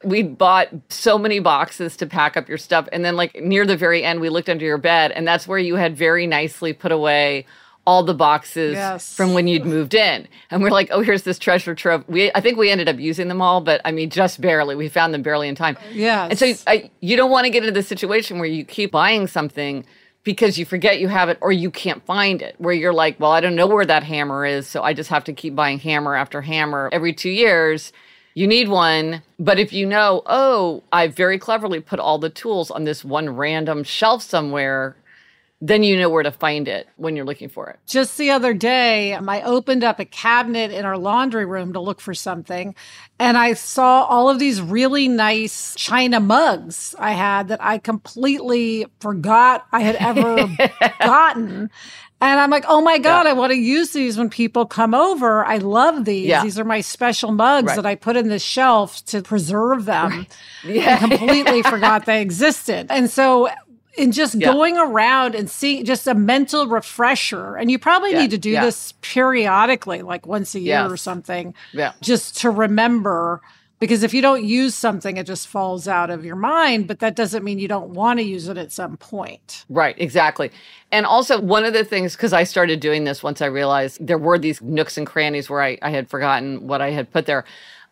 we 0.03 0.22
bought 0.22 0.70
so 0.89 1.17
many 1.17 1.39
boxes 1.39 1.98
to 1.98 2.06
pack 2.06 2.38
up 2.38 2.48
your 2.48 2.58
stuff 2.58 2.88
and 2.91 3.03
then 3.03 3.15
like 3.15 3.36
near 3.41 3.65
the 3.65 3.75
very 3.75 4.03
end 4.03 4.20
we 4.20 4.29
looked 4.29 4.50
under 4.50 4.65
your 4.65 4.77
bed 4.77 5.12
and 5.12 5.27
that's 5.27 5.48
where 5.48 5.58
you 5.58 5.75
had 5.75 5.98
very 5.98 6.27
nicely 6.27 6.72
put 6.72 6.91
away 6.91 7.46
all 7.88 8.03
the 8.03 8.13
boxes 8.13 8.74
yes. 8.74 9.15
from 9.15 9.34
when 9.34 9.48
you'd 9.48 9.65
moved 9.65 9.94
in. 9.94 10.27
And 10.51 10.62
we're 10.62 10.72
like, 10.72 10.89
oh, 10.91 11.00
here's 11.00 11.24
this 11.24 11.39
treasure 11.39 11.74
trove. 11.74 12.03
We, 12.10 12.29
I 12.36 12.41
think 12.41 12.58
we 12.58 12.70
ended 12.70 12.89
up 12.89 13.00
using 13.00 13.29
them 13.29 13.41
all, 13.41 13.62
but 13.62 13.79
I 13.86 13.94
mean, 13.94 14.10
just 14.10 14.41
barely. 14.41 14.75
We 14.75 14.89
found 14.89 15.13
them 15.13 15.22
barely 15.22 15.48
in 15.48 15.56
time. 15.56 15.77
Yeah. 15.94 16.27
And 16.29 16.38
so 16.38 16.53
I, 16.67 16.91
you 17.00 17.15
don't 17.15 17.32
want 17.32 17.46
to 17.46 17.50
get 17.50 17.63
into 17.63 17.72
the 17.72 17.82
situation 17.82 18.39
where 18.39 18.50
you 18.50 18.65
keep 18.65 18.91
buying 18.91 19.25
something 19.25 19.86
because 20.25 20.60
you 20.60 20.65
forget 20.65 21.00
you 21.00 21.08
have 21.08 21.29
it 21.29 21.38
or 21.39 21.53
you 21.53 21.72
can't 21.72 22.06
find 22.06 22.41
it 22.41 22.56
where 22.58 22.74
you're 22.74 22.91
like 22.91 23.17
well 23.17 23.32
i 23.32 23.39
don't 23.39 23.56
know 23.56 23.65
where 23.65 23.86
that 23.86 24.03
hammer 24.03 24.46
is 24.46 24.67
so 24.67 24.84
i 24.84 24.91
just 24.91 25.10
have 25.10 25.24
to 25.24 25.32
keep 25.32 25.56
buying 25.56 25.79
hammer 25.79 26.15
after 26.15 26.41
hammer 26.41 26.89
every 26.91 27.13
two 27.13 27.29
years 27.29 27.94
you 28.34 28.46
need 28.46 28.67
one 28.67 29.22
but 29.39 29.58
if 29.58 29.72
you 29.72 29.86
know 29.86 30.22
oh 30.25 30.84
i 30.91 31.08
very 31.08 31.39
cleverly 31.39 31.79
put 31.79 31.98
all 31.98 32.17
the 32.17 32.29
tools 32.29 32.70
on 32.70 32.84
this 32.84 33.06
one 33.06 33.29
random 33.29 33.86
shelf 33.86 34.22
somewhere 34.22 34.98
then 35.60 35.82
you 35.82 35.98
know 35.98 36.10
where 36.10 36.24
to 36.24 36.32
find 36.32 36.68
it 36.68 36.88
when 36.98 37.16
you're 37.16 37.26
looking 37.26 37.50
for 37.50 37.68
it. 37.70 37.80
Just 37.88 38.18
the 38.18 38.30
other 38.30 38.54
day, 38.54 39.16
I 39.16 39.42
opened 39.42 39.84
up 39.84 40.00
a 40.00 40.06
cabinet 40.06 40.72
in 40.72 40.86
our 40.86 40.98
laundry 40.98 41.46
room 41.46 41.74
to 41.74 41.80
look 41.80 42.00
for 42.00 42.14
something, 42.14 42.76
and 43.18 43.38
I 43.38 43.54
saw 43.54 44.04
all 44.04 44.30
of 44.30 44.38
these 44.38 44.62
really 44.62 45.08
nice 45.08 45.74
china 45.76 46.20
mugs 46.20 46.94
I 47.00 47.12
had 47.12 47.48
that 47.48 47.64
I 47.64 47.80
completely 47.80 48.86
forgot 49.00 49.66
I 49.72 49.82
had 49.82 49.96
ever 49.96 50.48
gotten. 51.00 51.72
And 52.20 52.40
I'm 52.40 52.50
like, 52.50 52.66
oh 52.68 52.82
my 52.82 52.98
God, 52.98 53.26
yeah. 53.26 53.32
I 53.32 53.34
want 53.34 53.52
to 53.52 53.58
use 53.58 53.92
these 53.92 54.18
when 54.18 54.30
people 54.30 54.66
come 54.66 54.96
over. 54.96 55.46
I 55.46 55.58
love 55.58 56.06
these. 56.06 56.26
Yeah. 56.26 56.44
These 56.44 56.58
are 56.58 56.64
my 56.64 56.82
special 56.82 57.32
mugs 57.32 57.68
right. 57.68 57.76
that 57.76 57.86
I 57.86 57.94
put 57.94 58.18
in 58.18 58.28
the 58.28 58.40
shelf 58.40 59.06
to 59.06 59.22
preserve 59.22 59.86
them. 59.86 60.12
Right. 60.12 60.38
Yeah. 60.66 60.96
I 60.96 61.08
completely 61.08 61.62
forgot 61.62 62.06
they 62.06 62.22
existed. 62.22 62.88
And 62.90 63.10
so 63.10 63.48
and 63.98 64.13
just 64.13 64.36
yeah. 64.36 64.51
going 64.51 64.77
around 64.77 65.36
and 65.36 65.50
seeing 65.50 65.86
just 65.86 66.08
a 66.08 66.13
mental 66.13 66.68
refresher. 66.68 67.56
And 67.56 67.72
you 67.72 67.80
probably 67.80 68.12
yeah. 68.12 68.22
need 68.22 68.32
to 68.32 68.38
do 68.38 68.51
yeah. 68.51 68.66
this 68.66 68.94
periodically, 69.01 70.01
like 70.01 70.25
once 70.25 70.56
a 70.56 70.60
year 70.60 70.82
yes. 70.82 70.92
or 70.92 70.98
something, 70.98 71.54
yeah. 71.74 71.94
just 72.01 72.38
to 72.42 72.50
remember. 72.50 73.42
Because 73.80 74.01
if 74.01 74.12
you 74.12 74.24
don't 74.24 74.44
use 74.44 74.74
something, 74.74 75.18
it 75.18 75.27
just 75.27 75.48
falls 75.48 75.88
out 75.88 76.10
of 76.10 76.25
your 76.25 76.36
mind, 76.36 76.88
but 76.88 76.98
that 76.98 77.16
doesn't 77.16 77.44
mean 77.44 77.60
you 77.60 77.68
don't 77.68 77.92
want 77.92 78.18
to 78.18 78.24
use 78.25 78.48
it 78.48 78.58
at 78.58 78.72
some 78.72 78.98
point. 78.98 79.66
Right, 79.70 79.94
exactly. 80.00 80.50
And 80.92 81.06
also, 81.06 81.39
one 81.39 81.63
of 81.63 81.74
the 81.74 81.84
things, 81.84 82.16
because 82.16 82.34
I 82.34 82.44
started 82.44 82.80
doing 82.80 83.04
this 83.04 83.22
once 83.22 83.39
I 83.39 83.46
realized 83.46 84.06
there 84.06 84.18
were 84.18 84.39
these 84.39 84.63
nooks 84.63 84.98
and 84.98 85.06
crannies 85.06 85.48
where 85.48 85.62
I, 85.62 85.77
I 85.84 85.92
had 85.92 86.10
forgotten 86.10 86.66
what 86.66 86.82
I 86.82 86.89
had 86.89 87.12
put 87.12 87.27
there. 87.27 87.46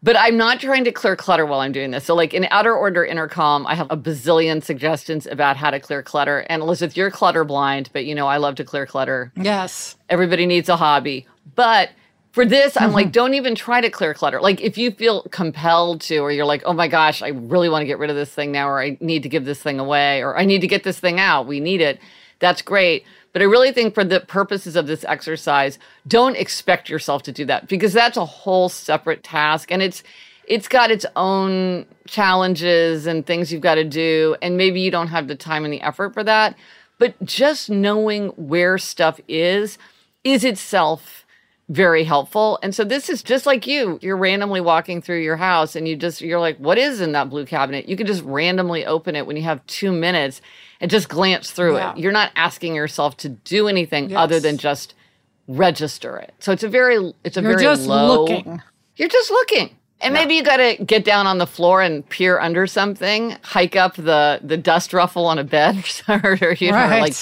But 0.05 0.15
I'm 0.15 0.37
not 0.37 0.59
trying 0.59 0.83
to 0.83 0.91
clear 0.91 1.15
clutter 1.15 1.47
while 1.47 1.61
I'm 1.61 1.71
doing 1.71 1.89
this. 1.89 2.05
So, 2.05 2.13
like 2.13 2.35
in 2.35 2.47
Outer 2.51 2.75
Order 2.75 3.03
Inner 3.03 3.27
Calm, 3.27 3.65
I 3.65 3.73
have 3.73 3.87
a 3.89 3.97
bazillion 3.97 4.63
suggestions 4.63 5.25
about 5.25 5.57
how 5.57 5.71
to 5.71 5.79
clear 5.79 6.03
clutter. 6.03 6.45
And 6.47 6.61
Elizabeth, 6.61 6.95
you're 6.95 7.09
clutter 7.09 7.43
blind, 7.43 7.89
but 7.91 8.05
you 8.05 8.13
know, 8.13 8.27
I 8.27 8.37
love 8.37 8.53
to 8.55 8.63
clear 8.63 8.85
clutter. 8.85 9.31
Yes. 9.35 9.95
Everybody 10.07 10.45
needs 10.45 10.69
a 10.69 10.75
hobby. 10.75 11.25
But 11.55 11.89
for 12.33 12.45
this, 12.45 12.77
I'm 12.77 12.83
mm-hmm. 12.83 12.93
like, 12.93 13.11
don't 13.13 13.33
even 13.33 13.55
try 13.55 13.81
to 13.81 13.89
clear 13.89 14.13
clutter. 14.13 14.39
Like, 14.39 14.61
if 14.61 14.77
you 14.77 14.91
feel 14.91 15.23
compelled 15.31 16.01
to, 16.01 16.19
or 16.19 16.31
you're 16.31 16.45
like, 16.45 16.61
oh 16.67 16.73
my 16.73 16.87
gosh, 16.87 17.23
I 17.23 17.29
really 17.29 17.67
want 17.67 17.81
to 17.81 17.87
get 17.87 17.97
rid 17.97 18.11
of 18.11 18.15
this 18.15 18.29
thing 18.29 18.51
now, 18.51 18.69
or 18.69 18.79
I 18.79 18.99
need 18.99 19.23
to 19.23 19.29
give 19.29 19.45
this 19.45 19.63
thing 19.63 19.79
away, 19.79 20.21
or 20.21 20.37
I 20.37 20.45
need 20.45 20.61
to 20.61 20.67
get 20.67 20.83
this 20.83 20.99
thing 20.99 21.19
out, 21.19 21.47
we 21.47 21.59
need 21.59 21.81
it. 21.81 21.99
That's 22.39 22.61
great. 22.61 23.05
But 23.33 23.41
I 23.41 23.45
really 23.45 23.71
think 23.71 23.93
for 23.93 24.03
the 24.03 24.21
purposes 24.21 24.75
of 24.75 24.87
this 24.87 25.03
exercise, 25.03 25.77
don't 26.07 26.37
expect 26.37 26.89
yourself 26.89 27.23
to 27.23 27.31
do 27.31 27.45
that 27.45 27.67
because 27.67 27.93
that's 27.93 28.17
a 28.17 28.25
whole 28.25 28.69
separate 28.69 29.23
task 29.23 29.71
and 29.71 29.81
it's 29.81 30.03
it's 30.47 30.67
got 30.67 30.91
its 30.91 31.05
own 31.15 31.85
challenges 32.07 33.07
and 33.07 33.25
things 33.25 33.51
you've 33.51 33.61
got 33.61 33.75
to 33.75 33.83
do 33.83 34.35
and 34.41 34.57
maybe 34.57 34.79
you 34.79 34.91
don't 34.91 35.07
have 35.07 35.27
the 35.27 35.35
time 35.35 35.65
and 35.65 35.73
the 35.73 35.81
effort 35.81 36.13
for 36.13 36.23
that. 36.23 36.55
But 36.97 37.21
just 37.25 37.69
knowing 37.69 38.29
where 38.29 38.77
stuff 38.77 39.19
is 39.27 39.77
is 40.23 40.43
itself 40.43 41.25
very 41.67 42.03
helpful. 42.03 42.59
And 42.61 42.75
so 42.75 42.83
this 42.83 43.09
is 43.09 43.23
just 43.23 43.45
like 43.45 43.65
you. 43.65 43.97
You're 44.01 44.17
randomly 44.17 44.61
walking 44.61 45.01
through 45.01 45.21
your 45.21 45.35
house 45.35 45.75
and 45.75 45.87
you 45.87 45.95
just 45.95 46.21
you're 46.21 46.39
like, 46.39 46.57
what 46.57 46.77
is 46.77 47.01
in 47.01 47.11
that 47.13 47.29
blue 47.29 47.45
cabinet? 47.45 47.89
You 47.89 47.97
can 47.97 48.07
just 48.07 48.23
randomly 48.23 48.85
open 48.85 49.15
it 49.15 49.25
when 49.25 49.35
you 49.35 49.43
have 49.43 49.65
two 49.67 49.91
minutes 49.91 50.41
and 50.81 50.91
just 50.91 51.09
glance 51.09 51.51
through 51.51 51.77
yeah. 51.77 51.93
it. 51.93 51.99
You're 51.99 52.11
not 52.11 52.31
asking 52.35 52.75
yourself 52.75 53.17
to 53.17 53.29
do 53.29 53.67
anything 53.67 54.09
yes. 54.09 54.17
other 54.17 54.39
than 54.39 54.57
just 54.57 54.93
register 55.47 56.17
it. 56.17 56.33
So 56.39 56.51
it's 56.51 56.63
a 56.63 56.69
very 56.69 57.13
it's 57.23 57.37
a 57.37 57.41
you're 57.41 57.51
very 57.51 57.63
just 57.63 57.87
low. 57.87 58.25
Looking. 58.25 58.61
You're 58.95 59.09
just 59.09 59.29
looking. 59.29 59.75
And 60.01 60.13
yeah. 60.13 60.21
maybe 60.21 60.35
you 60.35 60.43
got 60.43 60.57
to 60.57 60.83
get 60.83 61.05
down 61.05 61.25
on 61.25 61.37
the 61.37 61.47
floor 61.47 61.81
and 61.81 62.07
peer 62.09 62.39
under 62.39 62.67
something, 62.67 63.37
hike 63.43 63.75
up 63.75 63.95
the 63.95 64.39
the 64.43 64.57
dust 64.57 64.93
ruffle 64.93 65.25
on 65.25 65.39
a 65.39 65.43
bed, 65.43 65.83
or, 66.07 66.37
or 66.41 66.53
you 66.53 66.71
right. 66.71 66.89
know, 66.89 67.01
like 67.01 67.15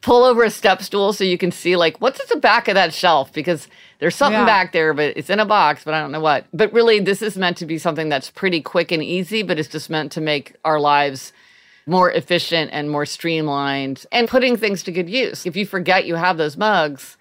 pull 0.00 0.24
over 0.24 0.44
a 0.44 0.50
step 0.50 0.80
stool 0.80 1.12
so 1.12 1.24
you 1.24 1.36
can 1.36 1.50
see 1.50 1.76
like 1.76 2.00
what's 2.00 2.20
at 2.20 2.28
the 2.28 2.36
back 2.36 2.68
of 2.68 2.74
that 2.74 2.94
shelf 2.94 3.32
because 3.32 3.68
there's 3.98 4.14
something 4.14 4.40
yeah. 4.40 4.46
back 4.46 4.72
there, 4.72 4.94
but 4.94 5.16
it's 5.16 5.28
in 5.28 5.40
a 5.40 5.44
box, 5.44 5.82
but 5.84 5.92
I 5.92 6.00
don't 6.00 6.12
know 6.12 6.20
what. 6.20 6.46
But 6.52 6.72
really, 6.72 7.00
this 7.00 7.20
is 7.20 7.36
meant 7.36 7.56
to 7.58 7.66
be 7.66 7.78
something 7.78 8.08
that's 8.08 8.30
pretty 8.30 8.60
quick 8.60 8.92
and 8.92 9.02
easy, 9.02 9.42
but 9.42 9.58
it's 9.58 9.68
just 9.68 9.90
meant 9.90 10.12
to 10.12 10.20
make 10.20 10.54
our 10.64 10.78
lives 10.78 11.32
more 11.88 12.10
efficient 12.12 12.70
and 12.72 12.90
more 12.90 13.06
streamlined 13.06 14.04
and 14.12 14.28
putting 14.28 14.56
things 14.56 14.82
to 14.84 14.92
good 14.92 15.08
use. 15.08 15.46
If 15.46 15.56
you 15.56 15.66
forget 15.66 16.06
you 16.06 16.14
have 16.14 16.36
those 16.36 16.56
mugs, 16.56 17.16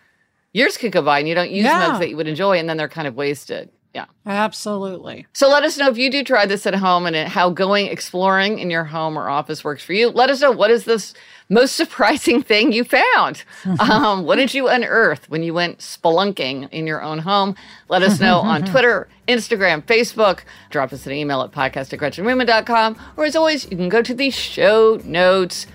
years 0.53 0.77
could 0.77 0.91
go 0.91 1.01
by 1.01 1.19
and 1.19 1.27
you 1.27 1.35
don't 1.35 1.51
use 1.51 1.65
yeah. 1.65 1.87
mugs 1.87 1.99
that 1.99 2.09
you 2.09 2.17
would 2.17 2.27
enjoy 2.27 2.57
and 2.57 2.69
then 2.69 2.77
they're 2.77 2.87
kind 2.87 3.07
of 3.07 3.15
wasted. 3.15 3.69
Yeah. 3.97 4.05
Absolutely. 4.27 5.25
So 5.33 5.49
let 5.49 5.63
us 5.63 5.75
know 5.79 5.89
if 5.89 5.97
you 5.97 6.11
do 6.11 6.23
try 6.23 6.45
this 6.45 6.67
at 6.67 6.75
home 6.75 7.07
and 7.07 7.15
how 7.15 7.49
going 7.49 7.87
exploring 7.87 8.59
in 8.59 8.69
your 8.69 8.83
home 8.83 9.17
or 9.17 9.27
office 9.27 9.63
works 9.63 9.83
for 9.83 9.93
you. 9.93 10.09
Let 10.09 10.29
us 10.29 10.39
know 10.39 10.51
what 10.51 10.69
is 10.69 10.83
this 10.83 11.15
most 11.49 11.75
surprising 11.75 12.43
thing 12.43 12.71
you 12.71 12.83
found. 12.83 13.43
um, 13.79 14.23
what 14.23 14.35
did 14.35 14.53
you 14.53 14.67
unearth 14.67 15.27
when 15.31 15.41
you 15.41 15.51
went 15.51 15.79
spelunking 15.79 16.69
in 16.69 16.85
your 16.85 17.01
own 17.01 17.17
home? 17.17 17.55
Let 17.89 18.03
us 18.03 18.19
know 18.19 18.37
on 18.37 18.65
Twitter, 18.71 19.07
Instagram, 19.27 19.81
Facebook. 19.81 20.41
Drop 20.69 20.93
us 20.93 21.07
an 21.07 21.13
email 21.13 21.41
at 21.41 21.51
podcast 21.51 21.91
at 21.91 21.99
gretchenrubin.com. 21.99 23.01
Or 23.17 23.25
as 23.25 23.35
always, 23.35 23.63
you 23.71 23.77
can 23.77 23.89
go 23.89 24.03
to 24.03 24.13
the 24.13 24.29
show 24.29 25.01
notes 25.03 25.65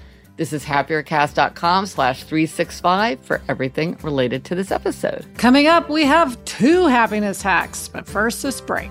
this 0.43 0.53
is 0.53 0.65
happiercast.com 0.65 1.87
slash 1.87 2.25
365 2.25 3.21
for 3.21 3.41
everything 3.49 3.97
related 4.03 4.45
to 4.45 4.57
this 4.57 4.73
episode. 4.73 5.25
Coming 5.37 5.69
up, 5.69 5.89
we 5.89 6.05
have 6.05 6.45
two 6.45 6.89
happiness 6.89 7.41
hacks, 7.41 7.87
but 7.87 8.09
first, 8.09 8.43
this 8.43 8.61
break. 8.61 8.91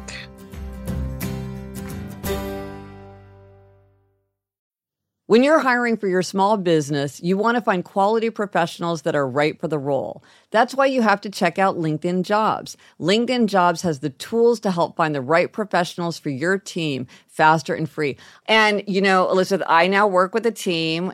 When 5.32 5.44
you're 5.44 5.60
hiring 5.60 5.96
for 5.96 6.10
your 6.10 6.24
small 6.24 6.58
business, 6.58 7.22
you 7.22 7.38
want 7.38 7.56
to 7.56 7.62
find 7.62 7.86
quality 7.86 8.30
professionals 8.30 9.04
that 9.04 9.16
are 9.16 9.26
right 9.26 9.58
for 9.60 9.70
the 9.70 9.80
role. 9.80 10.24
That's 10.50 10.76
why 10.76 10.88
you 10.88 11.02
have 11.02 11.22
to 11.22 11.30
check 11.30 11.58
out 11.58 11.78
LinkedIn 11.78 12.24
Jobs. 12.24 12.76
LinkedIn 13.00 13.46
Jobs 13.46 13.82
has 13.82 14.00
the 14.00 14.10
tools 14.10 14.60
to 14.60 14.72
help 14.72 14.98
find 14.98 15.16
the 15.16 15.22
right 15.22 15.50
professionals 15.50 16.20
for 16.20 16.30
your 16.30 16.58
team 16.58 17.08
faster 17.30 17.74
and 17.74 17.90
free. 17.90 18.18
And, 18.48 18.84
you 18.88 19.00
know, 19.00 19.30
Elizabeth, 19.30 19.66
I 19.70 19.88
now 19.88 20.06
work 20.06 20.34
with 20.34 20.46
a 20.46 20.52
team 20.52 21.14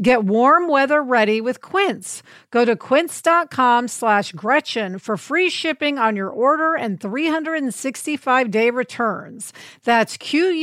Get 0.00 0.24
warm 0.24 0.68
weather 0.68 1.02
ready 1.02 1.40
with 1.40 1.62
Quince. 1.62 2.22
Go 2.50 2.66
to 2.66 2.76
quince.com 2.76 3.88
slash 3.88 4.32
Gretchen 4.32 4.98
for 4.98 5.16
free 5.16 5.48
shipping 5.48 5.96
on 5.98 6.16
your 6.16 6.28
order 6.28 6.74
and 6.74 7.00
365 7.00 8.50
day 8.50 8.68
returns. 8.68 9.54
That's 9.84 10.18
Q-U-I-N-C-E 10.18 10.62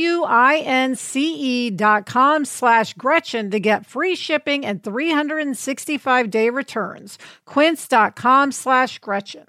dot 1.70 2.06
com 2.06 2.44
slash 2.44 2.94
Gretchen 2.94 3.50
to 3.50 3.58
get 3.58 3.86
free 3.86 4.14
shipping 4.14 4.64
and 4.64 4.84
365 4.84 6.30
day 6.30 6.48
returns. 6.50 7.18
Quince.com 7.44 8.52
slash 8.52 9.00
Gretchen. 9.00 9.46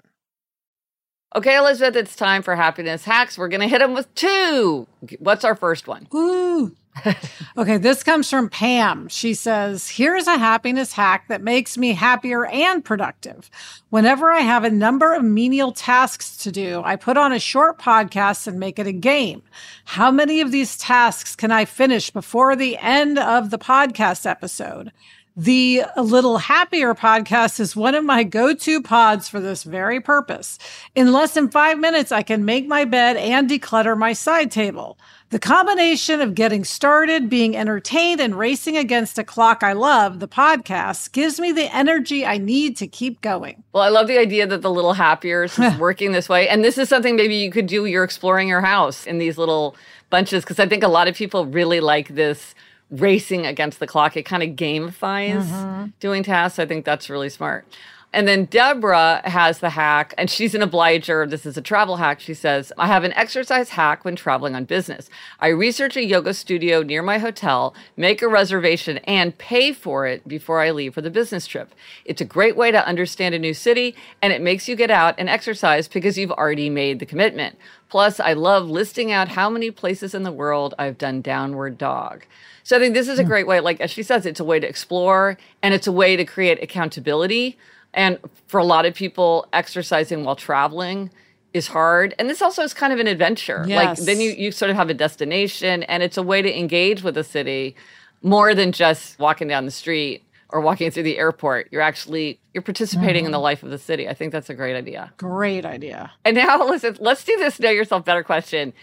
Okay, 1.36 1.56
Elizabeth, 1.56 1.94
it's 1.96 2.16
time 2.16 2.42
for 2.42 2.56
happiness 2.56 3.04
hacks. 3.04 3.38
We're 3.38 3.48
going 3.48 3.60
to 3.60 3.68
hit 3.68 3.80
them 3.80 3.94
with 3.94 4.12
two. 4.14 4.88
What's 5.18 5.44
our 5.44 5.54
first 5.54 5.86
one? 5.86 6.08
Ooh. 6.14 6.74
okay, 7.56 7.76
this 7.76 8.02
comes 8.02 8.28
from 8.30 8.48
Pam. 8.48 9.08
She 9.08 9.34
says, 9.34 9.88
Here's 9.88 10.26
a 10.26 10.38
happiness 10.38 10.92
hack 10.92 11.28
that 11.28 11.42
makes 11.42 11.76
me 11.76 11.92
happier 11.92 12.46
and 12.46 12.84
productive. 12.84 13.50
Whenever 13.90 14.30
I 14.30 14.40
have 14.40 14.64
a 14.64 14.70
number 14.70 15.14
of 15.14 15.24
menial 15.24 15.72
tasks 15.72 16.36
to 16.38 16.52
do, 16.52 16.82
I 16.84 16.96
put 16.96 17.16
on 17.16 17.32
a 17.32 17.38
short 17.38 17.78
podcast 17.78 18.46
and 18.46 18.58
make 18.58 18.78
it 18.78 18.86
a 18.86 18.92
game. 18.92 19.42
How 19.84 20.10
many 20.10 20.40
of 20.40 20.52
these 20.52 20.76
tasks 20.76 21.36
can 21.36 21.50
I 21.50 21.64
finish 21.64 22.10
before 22.10 22.56
the 22.56 22.76
end 22.78 23.18
of 23.18 23.50
the 23.50 23.58
podcast 23.58 24.28
episode? 24.28 24.92
The 25.38 25.82
A 25.96 26.02
Little 26.02 26.38
Happier 26.38 26.94
podcast 26.94 27.60
is 27.60 27.76
one 27.76 27.94
of 27.94 28.02
my 28.04 28.24
go 28.24 28.54
to 28.54 28.80
pods 28.80 29.28
for 29.28 29.38
this 29.38 29.64
very 29.64 30.00
purpose. 30.00 30.58
In 30.94 31.12
less 31.12 31.34
than 31.34 31.50
five 31.50 31.78
minutes, 31.78 32.10
I 32.10 32.22
can 32.22 32.46
make 32.46 32.66
my 32.66 32.86
bed 32.86 33.18
and 33.18 33.46
declutter 33.50 33.98
my 33.98 34.14
side 34.14 34.50
table. 34.50 34.96
The 35.30 35.40
combination 35.40 36.20
of 36.20 36.36
getting 36.36 36.62
started, 36.62 37.28
being 37.28 37.56
entertained, 37.56 38.20
and 38.20 38.38
racing 38.38 38.76
against 38.76 39.18
a 39.18 39.24
clock 39.24 39.64
I 39.64 39.72
love, 39.72 40.20
the 40.20 40.28
podcast, 40.28 41.10
gives 41.10 41.40
me 41.40 41.50
the 41.50 41.74
energy 41.74 42.24
I 42.24 42.38
need 42.38 42.76
to 42.76 42.86
keep 42.86 43.20
going. 43.22 43.64
Well, 43.72 43.82
I 43.82 43.88
love 43.88 44.06
the 44.06 44.18
idea 44.18 44.46
that 44.46 44.62
the 44.62 44.70
Little 44.70 44.92
Happier 44.92 45.42
is 45.42 45.58
working 45.80 46.12
this 46.12 46.28
way. 46.28 46.48
And 46.48 46.64
this 46.64 46.78
is 46.78 46.88
something 46.88 47.16
maybe 47.16 47.34
you 47.34 47.50
could 47.50 47.66
do. 47.66 47.86
You're 47.86 48.04
exploring 48.04 48.46
your 48.46 48.60
house 48.60 49.04
in 49.04 49.18
these 49.18 49.36
little 49.36 49.74
bunches, 50.10 50.44
because 50.44 50.60
I 50.60 50.68
think 50.68 50.84
a 50.84 50.88
lot 50.88 51.08
of 51.08 51.16
people 51.16 51.44
really 51.44 51.80
like 51.80 52.14
this 52.14 52.54
racing 52.90 53.46
against 53.46 53.80
the 53.80 53.86
clock. 53.88 54.16
It 54.16 54.22
kind 54.22 54.44
of 54.44 54.50
gamifies 54.50 55.42
mm-hmm. 55.42 55.86
doing 55.98 56.22
tasks. 56.22 56.60
I 56.60 56.66
think 56.66 56.84
that's 56.84 57.10
really 57.10 57.30
smart. 57.30 57.66
And 58.12 58.26
then 58.26 58.46
Deborah 58.46 59.20
has 59.24 59.58
the 59.58 59.70
hack, 59.70 60.14
and 60.16 60.30
she's 60.30 60.54
an 60.54 60.62
obliger. 60.62 61.26
This 61.26 61.44
is 61.44 61.58
a 61.58 61.62
travel 61.62 61.96
hack. 61.96 62.18
She 62.20 62.32
says, 62.32 62.72
I 62.78 62.86
have 62.86 63.04
an 63.04 63.12
exercise 63.12 63.70
hack 63.70 64.04
when 64.04 64.16
traveling 64.16 64.54
on 64.54 64.64
business. 64.64 65.10
I 65.38 65.48
research 65.48 65.96
a 65.96 66.04
yoga 66.04 66.32
studio 66.32 66.82
near 66.82 67.02
my 67.02 67.18
hotel, 67.18 67.74
make 67.96 68.22
a 68.22 68.28
reservation, 68.28 68.98
and 68.98 69.36
pay 69.36 69.72
for 69.72 70.06
it 70.06 70.26
before 70.26 70.60
I 70.60 70.70
leave 70.70 70.94
for 70.94 71.02
the 71.02 71.10
business 71.10 71.46
trip. 71.46 71.74
It's 72.04 72.22
a 72.22 72.24
great 72.24 72.56
way 72.56 72.70
to 72.70 72.86
understand 72.86 73.34
a 73.34 73.38
new 73.38 73.52
city, 73.52 73.94
and 74.22 74.32
it 74.32 74.40
makes 74.40 74.66
you 74.66 74.76
get 74.76 74.90
out 74.90 75.14
and 75.18 75.28
exercise 75.28 75.86
because 75.86 76.16
you've 76.16 76.32
already 76.32 76.70
made 76.70 77.00
the 77.00 77.06
commitment. 77.06 77.58
Plus, 77.88 78.18
I 78.18 78.32
love 78.32 78.68
listing 78.68 79.12
out 79.12 79.28
how 79.28 79.50
many 79.50 79.70
places 79.70 80.14
in 80.14 80.22
the 80.22 80.32
world 80.32 80.74
I've 80.78 80.98
done 80.98 81.20
downward 81.20 81.76
dog. 81.76 82.24
So 82.62 82.76
I 82.76 82.80
think 82.80 82.94
this 82.94 83.08
is 83.08 83.18
a 83.18 83.22
hmm. 83.22 83.28
great 83.28 83.46
way, 83.46 83.60
like 83.60 83.80
as 83.80 83.90
she 83.90 84.02
says, 84.02 84.26
it's 84.26 84.40
a 84.40 84.44
way 84.44 84.58
to 84.58 84.68
explore 84.68 85.38
and 85.62 85.72
it's 85.72 85.86
a 85.86 85.92
way 85.92 86.16
to 86.16 86.24
create 86.24 86.62
accountability. 86.62 87.58
And 87.96 88.18
for 88.46 88.60
a 88.60 88.64
lot 88.64 88.86
of 88.86 88.94
people, 88.94 89.48
exercising 89.52 90.22
while 90.22 90.36
traveling 90.36 91.10
is 91.52 91.68
hard. 91.68 92.14
And 92.18 92.28
this 92.28 92.42
also 92.42 92.62
is 92.62 92.74
kind 92.74 92.92
of 92.92 93.00
an 93.00 93.06
adventure. 93.06 93.64
Yes. 93.66 93.98
Like 93.98 94.06
then 94.06 94.20
you, 94.20 94.30
you 94.30 94.52
sort 94.52 94.70
of 94.70 94.76
have 94.76 94.90
a 94.90 94.94
destination 94.94 95.82
and 95.84 96.02
it's 96.02 96.18
a 96.18 96.22
way 96.22 96.42
to 96.42 96.58
engage 96.58 97.02
with 97.02 97.14
the 97.14 97.24
city 97.24 97.74
more 98.22 98.54
than 98.54 98.72
just 98.72 99.18
walking 99.18 99.48
down 99.48 99.64
the 99.64 99.70
street 99.70 100.22
or 100.50 100.60
walking 100.60 100.90
through 100.90 101.04
the 101.04 101.18
airport. 101.18 101.68
You're 101.72 101.82
actually 101.82 102.38
you're 102.52 102.62
participating 102.62 103.20
mm-hmm. 103.22 103.26
in 103.26 103.32
the 103.32 103.38
mm-hmm. 103.38 103.44
life 103.44 103.62
of 103.62 103.70
the 103.70 103.78
city. 103.78 104.08
I 104.08 104.14
think 104.14 104.32
that's 104.32 104.50
a 104.50 104.54
great 104.54 104.76
idea. 104.76 105.12
Great 105.16 105.64
idea. 105.64 106.12
And 106.24 106.36
now 106.36 106.62
listen, 106.68 106.98
let's 107.00 107.24
do 107.24 107.36
this 107.38 107.58
know 107.58 107.70
yourself 107.70 108.04
better 108.04 108.22
question 108.22 108.74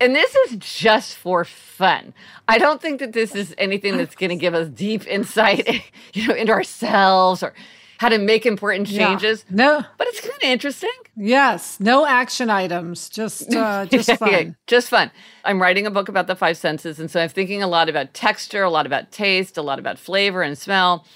and 0.00 0.14
this 0.14 0.34
is 0.34 0.56
just 0.56 1.14
for 1.14 1.44
fun. 1.44 2.14
I 2.48 2.58
don't 2.58 2.82
think 2.82 3.00
that 3.00 3.12
this 3.12 3.34
is 3.34 3.54
anything 3.58 3.96
that's 3.96 4.14
going 4.14 4.30
to 4.30 4.36
give 4.36 4.54
us 4.54 4.68
deep 4.68 5.06
insight, 5.06 5.84
you 6.14 6.26
know, 6.26 6.34
into 6.34 6.52
ourselves 6.52 7.42
or 7.42 7.54
how 7.98 8.08
to 8.08 8.18
make 8.18 8.46
important 8.46 8.88
changes. 8.88 9.44
Yeah. 9.48 9.56
No, 9.56 9.84
but 9.98 10.06
it's 10.08 10.20
kind 10.20 10.34
of 10.34 10.48
interesting. 10.48 10.90
Yes, 11.16 11.78
no 11.80 12.06
action 12.06 12.50
items, 12.50 13.08
just 13.08 13.54
uh, 13.54 13.86
just 13.90 14.10
fun. 14.18 14.30
yeah, 14.30 14.44
just 14.66 14.88
fun. 14.88 15.10
I'm 15.44 15.60
writing 15.60 15.86
a 15.86 15.90
book 15.90 16.08
about 16.08 16.26
the 16.26 16.34
five 16.36 16.56
senses, 16.56 16.98
and 16.98 17.10
so 17.10 17.20
I'm 17.20 17.28
thinking 17.28 17.62
a 17.62 17.68
lot 17.68 17.88
about 17.88 18.14
texture, 18.14 18.62
a 18.62 18.70
lot 18.70 18.86
about 18.86 19.12
taste, 19.12 19.56
a 19.56 19.62
lot 19.62 19.78
about 19.78 19.98
flavor 19.98 20.42
and 20.42 20.56
smell. 20.58 21.06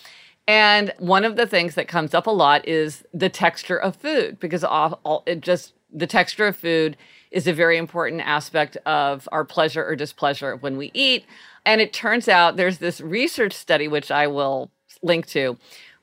And 0.46 0.94
one 0.98 1.24
of 1.24 1.36
the 1.36 1.46
things 1.46 1.74
that 1.74 1.88
comes 1.88 2.14
up 2.14 2.26
a 2.26 2.30
lot 2.30 2.66
is 2.66 3.04
the 3.12 3.28
texture 3.28 3.76
of 3.76 3.96
food, 3.96 4.40
because 4.40 4.64
all, 4.64 4.98
all, 5.04 5.22
it 5.26 5.42
just 5.42 5.74
the 5.92 6.06
texture 6.06 6.46
of 6.46 6.56
food 6.56 6.96
is 7.30 7.46
a 7.46 7.52
very 7.52 7.76
important 7.76 8.22
aspect 8.22 8.76
of 8.86 9.28
our 9.32 9.44
pleasure 9.44 9.84
or 9.84 9.94
displeasure 9.94 10.56
when 10.56 10.76
we 10.76 10.90
eat. 10.94 11.26
And 11.66 11.80
it 11.80 11.92
turns 11.92 12.28
out 12.28 12.56
there's 12.56 12.78
this 12.78 13.00
research 13.00 13.52
study, 13.52 13.88
which 13.88 14.10
I 14.10 14.26
will 14.26 14.70
link 15.02 15.26
to, 15.26 15.58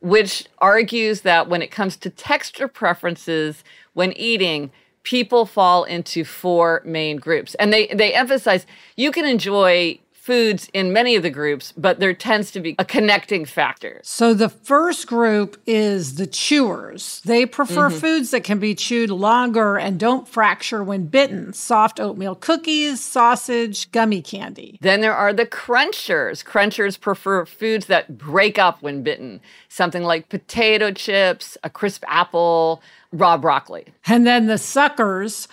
which 0.05 0.45
argues 0.59 1.21
that 1.21 1.49
when 1.49 1.63
it 1.63 1.71
comes 1.71 1.97
to 1.97 2.11
texture 2.11 2.67
preferences 2.67 3.63
when 3.93 4.11
eating, 4.13 4.69
people 5.01 5.47
fall 5.47 5.83
into 5.83 6.23
four 6.23 6.83
main 6.85 7.17
groups. 7.17 7.55
And 7.55 7.73
they, 7.73 7.87
they 7.87 8.13
emphasize 8.13 8.67
you 8.95 9.11
can 9.11 9.25
enjoy 9.25 9.97
foods 10.25 10.67
in 10.73 10.91
many 10.91 11.15
of 11.15 11.21
the 11.21 11.29
groups, 11.29 11.71
but 11.77 11.99
there 11.99 12.13
tends 12.13 12.49
to 12.49 12.59
be 12.59 12.75
a 12.79 12.83
connecting 12.83 13.45
factor. 13.45 14.01
So 14.03 14.33
the 14.33 14.49
first 14.49 15.05
group 15.05 15.55
is 15.67 16.15
the 16.15 16.25
chewers. 16.25 17.21
They 17.25 17.45
prefer 17.45 17.89
mm-hmm. 17.89 17.99
foods 17.99 18.31
that 18.31 18.43
can 18.43 18.57
be 18.57 18.73
chewed 18.73 19.11
longer 19.11 19.77
and 19.77 19.99
don't 19.99 20.27
fracture 20.27 20.83
when 20.83 21.05
bitten. 21.05 21.53
Soft 21.53 21.99
oatmeal 21.99 22.33
cookies, 22.33 23.03
sausage, 23.03 23.91
gummy 23.91 24.23
candy. 24.23 24.79
Then 24.81 25.01
there 25.01 25.15
are 25.15 25.31
the 25.31 25.45
crunchers. 25.45 26.43
Crunchers 26.43 26.99
prefer 26.99 27.45
foods 27.45 27.85
that 27.85 28.17
break 28.17 28.57
up 28.57 28.81
when 28.81 29.03
bitten. 29.03 29.41
Something 29.69 30.01
like 30.01 30.29
potato 30.29 30.91
chips, 30.91 31.55
a 31.63 31.69
crisp 31.69 32.03
apple, 32.07 32.81
raw 33.11 33.37
broccoli. 33.37 33.85
And 34.07 34.25
then 34.25 34.47
the 34.47 34.57
suckers 34.57 35.47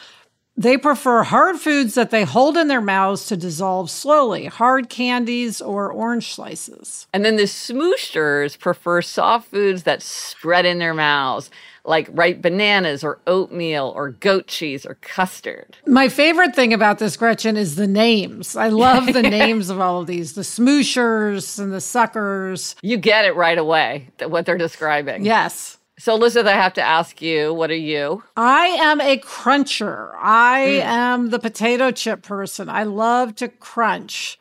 they 0.57 0.77
prefer 0.77 1.23
hard 1.23 1.57
foods 1.57 1.95
that 1.95 2.11
they 2.11 2.25
hold 2.25 2.57
in 2.57 2.69
their 2.69 2.81
mouths 2.81 3.27
to 3.27 3.37
dissolve 3.37 3.91
slowly, 3.91 4.47
hard 4.47 4.89
candies 4.89 5.61
or 5.61 5.91
orange 5.91 6.35
slices. 6.35 7.07
And 7.13 7.25
then 7.25 7.37
the 7.37 7.45
smooshers 7.45 8.59
prefer 8.59 9.01
soft 9.03 9.51
foods 9.51 9.85
that 9.85 10.03
spread 10.03 10.67
in 10.67 10.79
their 10.79 10.93
mouths, 10.93 11.51
like 11.85 12.09
ripe 12.13 12.43
bananas 12.43 13.03
or 13.03 13.19
oatmeal 13.27 13.93
or 13.97 14.11
goat 14.11 14.47
cheese 14.47 14.85
or 14.85 14.95
custard. 14.97 15.79
My 15.87 16.09
favorite 16.09 16.55
thing 16.55 16.73
about 16.73 16.99
this, 16.99 17.17
Gretchen, 17.17 17.57
is 17.57 17.77
the 17.77 17.89
names. 17.89 18.55
I 18.55 18.69
love 18.69 19.07
the 19.13 19.23
names 19.23 19.71
of 19.71 19.81
all 19.81 20.01
of 20.01 20.07
these 20.07 20.35
the 20.35 20.43
smooshers 20.43 21.59
and 21.59 21.73
the 21.73 21.81
suckers. 21.81 22.77
You 22.83 22.99
get 22.99 23.25
it 23.25 23.35
right 23.35 23.59
away, 23.59 24.11
what 24.21 24.47
they're 24.47 24.59
describing. 24.59 25.25
Yes. 25.25 25.79
So, 26.03 26.17
Elizabeth, 26.17 26.49
I 26.49 26.57
have 26.57 26.75
to 26.75 26.83
ask 26.83 27.23
you, 27.23 27.55
what 27.55 27.71
are 27.71 27.77
you? 27.77 28.25
I 28.37 28.67
am 28.67 29.01
a 29.01 29.19
cruncher. 29.19 30.11
I 30.17 30.81
mm. 30.81 30.85
am 30.85 31.31
the 31.31 31.39
potato 31.39 31.93
chip 31.93 32.23
person. 32.23 32.69
I 32.69 32.83
love 32.83 33.37
to 33.37 33.47
crunch. 33.47 34.37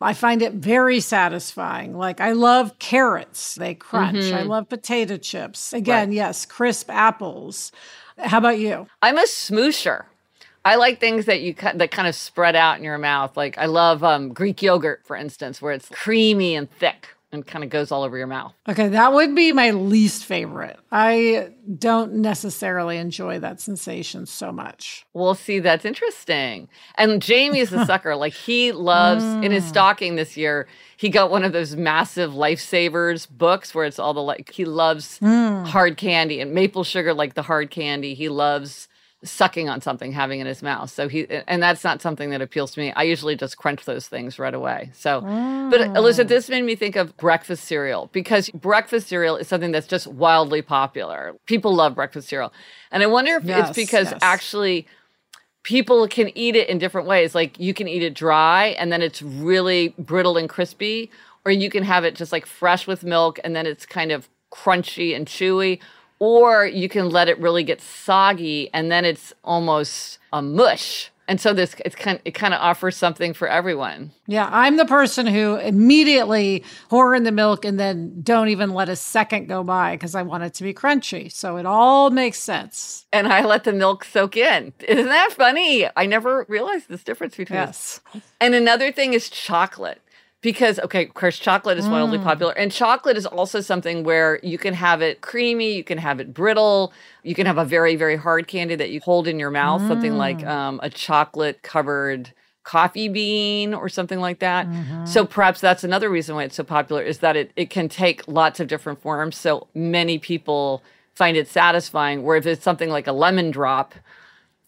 I 0.00 0.12
find 0.12 0.42
it 0.42 0.54
very 0.54 0.98
satisfying. 0.98 1.96
Like, 1.96 2.20
I 2.20 2.32
love 2.32 2.80
carrots, 2.80 3.54
they 3.54 3.76
crunch. 3.76 4.16
Mm-hmm. 4.16 4.38
I 4.38 4.42
love 4.42 4.68
potato 4.68 5.16
chips. 5.16 5.72
Again, 5.72 6.08
right. 6.08 6.16
yes, 6.16 6.46
crisp 6.46 6.90
apples. 6.90 7.70
How 8.18 8.38
about 8.38 8.58
you? 8.58 8.88
I'm 9.00 9.16
a 9.16 9.28
smoosher. 9.28 10.06
I 10.64 10.74
like 10.74 10.98
things 10.98 11.26
that 11.26 11.42
you 11.42 11.54
that 11.54 11.92
kind 11.92 12.08
of 12.08 12.16
spread 12.16 12.56
out 12.56 12.78
in 12.78 12.82
your 12.82 12.98
mouth. 12.98 13.36
Like 13.36 13.56
I 13.56 13.66
love 13.66 14.02
um, 14.02 14.30
Greek 14.30 14.62
yogurt, 14.62 15.02
for 15.04 15.14
instance, 15.14 15.62
where 15.62 15.74
it's 15.74 15.88
creamy 15.90 16.56
and 16.56 16.68
thick 16.68 17.13
and 17.34 17.46
kind 17.46 17.64
of 17.64 17.70
goes 17.70 17.92
all 17.92 18.02
over 18.02 18.16
your 18.16 18.26
mouth. 18.26 18.52
Okay, 18.68 18.88
that 18.88 19.12
would 19.12 19.34
be 19.34 19.52
my 19.52 19.70
least 19.70 20.24
favorite. 20.24 20.78
I 20.90 21.50
don't 21.78 22.14
necessarily 22.14 22.96
enjoy 22.96 23.40
that 23.40 23.60
sensation 23.60 24.26
so 24.26 24.52
much. 24.52 25.04
We'll 25.12 25.34
see, 25.34 25.58
that's 25.58 25.84
interesting. 25.84 26.68
And 26.96 27.20
Jamie 27.20 27.58
is 27.58 27.72
a 27.72 27.84
sucker. 27.86 28.16
like 28.16 28.32
he 28.32 28.72
loves 28.72 29.24
in 29.24 29.50
his 29.50 29.64
mm. 29.64 29.68
stocking 29.68 30.16
this 30.16 30.36
year, 30.36 30.66
he 30.96 31.08
got 31.08 31.30
one 31.30 31.44
of 31.44 31.52
those 31.52 31.76
massive 31.76 32.32
lifesavers 32.32 33.28
books 33.28 33.74
where 33.74 33.84
it's 33.84 33.98
all 33.98 34.14
the 34.14 34.22
like 34.22 34.50
he 34.50 34.64
loves 34.64 35.18
mm. 35.18 35.66
hard 35.66 35.96
candy 35.96 36.40
and 36.40 36.52
maple 36.54 36.84
sugar 36.84 37.12
like 37.12 37.34
the 37.34 37.42
hard 37.42 37.70
candy. 37.70 38.14
He 38.14 38.28
loves 38.28 38.88
sucking 39.24 39.68
on 39.68 39.80
something, 39.80 40.12
having 40.12 40.40
in 40.40 40.46
his 40.46 40.62
mouth. 40.62 40.90
So 40.90 41.08
he, 41.08 41.26
and 41.48 41.62
that's 41.62 41.82
not 41.82 42.02
something 42.02 42.30
that 42.30 42.42
appeals 42.42 42.72
to 42.74 42.80
me. 42.80 42.92
I 42.92 43.02
usually 43.04 43.36
just 43.36 43.56
crunch 43.56 43.84
those 43.84 44.06
things 44.06 44.38
right 44.38 44.54
away. 44.54 44.90
So, 44.94 45.22
mm. 45.22 45.70
but 45.70 45.80
Elizabeth, 45.96 46.28
this 46.28 46.48
made 46.48 46.62
me 46.62 46.76
think 46.76 46.96
of 46.96 47.16
breakfast 47.16 47.64
cereal 47.64 48.10
because 48.12 48.50
breakfast 48.50 49.08
cereal 49.08 49.36
is 49.36 49.48
something 49.48 49.72
that's 49.72 49.86
just 49.86 50.06
wildly 50.06 50.62
popular. 50.62 51.34
People 51.46 51.74
love 51.74 51.94
breakfast 51.94 52.28
cereal. 52.28 52.52
And 52.90 53.02
I 53.02 53.06
wonder 53.06 53.36
if 53.36 53.44
yes, 53.44 53.70
it's 53.70 53.76
because 53.76 54.10
yes. 54.12 54.18
actually 54.22 54.86
people 55.62 56.06
can 56.06 56.36
eat 56.36 56.54
it 56.54 56.68
in 56.68 56.78
different 56.78 57.08
ways. 57.08 57.34
Like 57.34 57.58
you 57.58 57.74
can 57.74 57.88
eat 57.88 58.02
it 58.02 58.14
dry 58.14 58.66
and 58.78 58.92
then 58.92 59.02
it's 59.02 59.22
really 59.22 59.94
brittle 59.98 60.36
and 60.36 60.48
crispy, 60.48 61.10
or 61.44 61.52
you 61.52 61.70
can 61.70 61.82
have 61.82 62.04
it 62.04 62.14
just 62.14 62.32
like 62.32 62.46
fresh 62.46 62.86
with 62.86 63.02
milk 63.02 63.40
and 63.42 63.56
then 63.56 63.66
it's 63.66 63.86
kind 63.86 64.12
of 64.12 64.28
crunchy 64.52 65.16
and 65.16 65.26
chewy 65.26 65.80
or 66.18 66.66
you 66.66 66.88
can 66.88 67.08
let 67.10 67.28
it 67.28 67.38
really 67.38 67.62
get 67.62 67.80
soggy 67.80 68.70
and 68.72 68.90
then 68.90 69.04
it's 69.04 69.32
almost 69.44 70.18
a 70.32 70.40
mush 70.40 71.10
and 71.26 71.40
so 71.40 71.52
this 71.52 71.74
it's 71.84 71.94
kind 71.94 72.20
it 72.24 72.32
kind 72.32 72.52
of 72.52 72.60
offers 72.60 72.96
something 72.96 73.32
for 73.32 73.48
everyone. 73.48 74.12
Yeah, 74.26 74.48
I'm 74.50 74.76
the 74.76 74.84
person 74.84 75.26
who 75.26 75.56
immediately 75.56 76.64
pour 76.88 77.14
in 77.14 77.24
the 77.24 77.32
milk 77.32 77.64
and 77.64 77.80
then 77.80 78.20
don't 78.22 78.48
even 78.48 78.70
let 78.70 78.88
a 78.88 78.96
second 78.96 79.46
go 79.46 79.62
by 79.62 79.94
because 79.94 80.14
I 80.14 80.22
want 80.22 80.44
it 80.44 80.54
to 80.54 80.62
be 80.62 80.74
crunchy. 80.74 81.32
So 81.32 81.56
it 81.56 81.66
all 81.66 82.10
makes 82.10 82.38
sense. 82.38 83.06
And 83.12 83.26
I 83.28 83.44
let 83.44 83.64
the 83.64 83.72
milk 83.72 84.04
soak 84.04 84.36
in. 84.36 84.72
Isn't 84.86 85.06
that 85.06 85.32
funny? 85.32 85.88
I 85.96 86.06
never 86.06 86.44
realized 86.48 86.88
this 86.88 87.04
difference 87.04 87.36
between 87.36 87.58
Yes. 87.58 88.00
And 88.40 88.54
another 88.54 88.92
thing 88.92 89.14
is 89.14 89.30
chocolate 89.30 90.02
because 90.44 90.78
okay 90.78 91.06
of 91.06 91.14
course 91.14 91.38
chocolate 91.38 91.78
is 91.78 91.88
wildly 91.88 92.18
mm. 92.18 92.22
popular 92.22 92.52
and 92.52 92.70
chocolate 92.70 93.16
is 93.16 93.24
also 93.24 93.62
something 93.62 94.04
where 94.04 94.38
you 94.42 94.58
can 94.58 94.74
have 94.74 95.00
it 95.00 95.22
creamy 95.22 95.72
you 95.72 95.82
can 95.82 95.96
have 95.96 96.20
it 96.20 96.32
brittle 96.32 96.92
you 97.22 97.34
can 97.34 97.46
have 97.46 97.56
a 97.56 97.64
very 97.64 97.96
very 97.96 98.14
hard 98.14 98.46
candy 98.46 98.76
that 98.76 98.90
you 98.90 99.00
hold 99.00 99.26
in 99.26 99.38
your 99.38 99.50
mouth 99.50 99.80
mm. 99.80 99.88
something 99.88 100.16
like 100.16 100.38
mm. 100.38 100.46
um, 100.46 100.78
a 100.82 100.90
chocolate 100.90 101.62
covered 101.62 102.32
coffee 102.62 103.08
bean 103.08 103.74
or 103.74 103.88
something 103.88 104.20
like 104.20 104.38
that 104.38 104.66
mm-hmm. 104.66 105.04
so 105.04 105.24
perhaps 105.24 105.60
that's 105.60 105.82
another 105.82 106.08
reason 106.08 106.34
why 106.34 106.44
it's 106.44 106.56
so 106.56 106.64
popular 106.64 107.02
is 107.02 107.18
that 107.18 107.36
it, 107.36 107.50
it 107.56 107.68
can 107.68 107.88
take 107.88 108.26
lots 108.28 108.60
of 108.60 108.68
different 108.68 109.00
forms 109.00 109.36
so 109.36 109.66
many 109.74 110.18
people 110.18 110.82
find 111.14 111.36
it 111.36 111.48
satisfying 111.48 112.22
where 112.22 112.36
if 112.36 112.46
it's 112.46 112.62
something 112.62 112.90
like 112.90 113.06
a 113.06 113.12
lemon 113.12 113.50
drop 113.50 113.94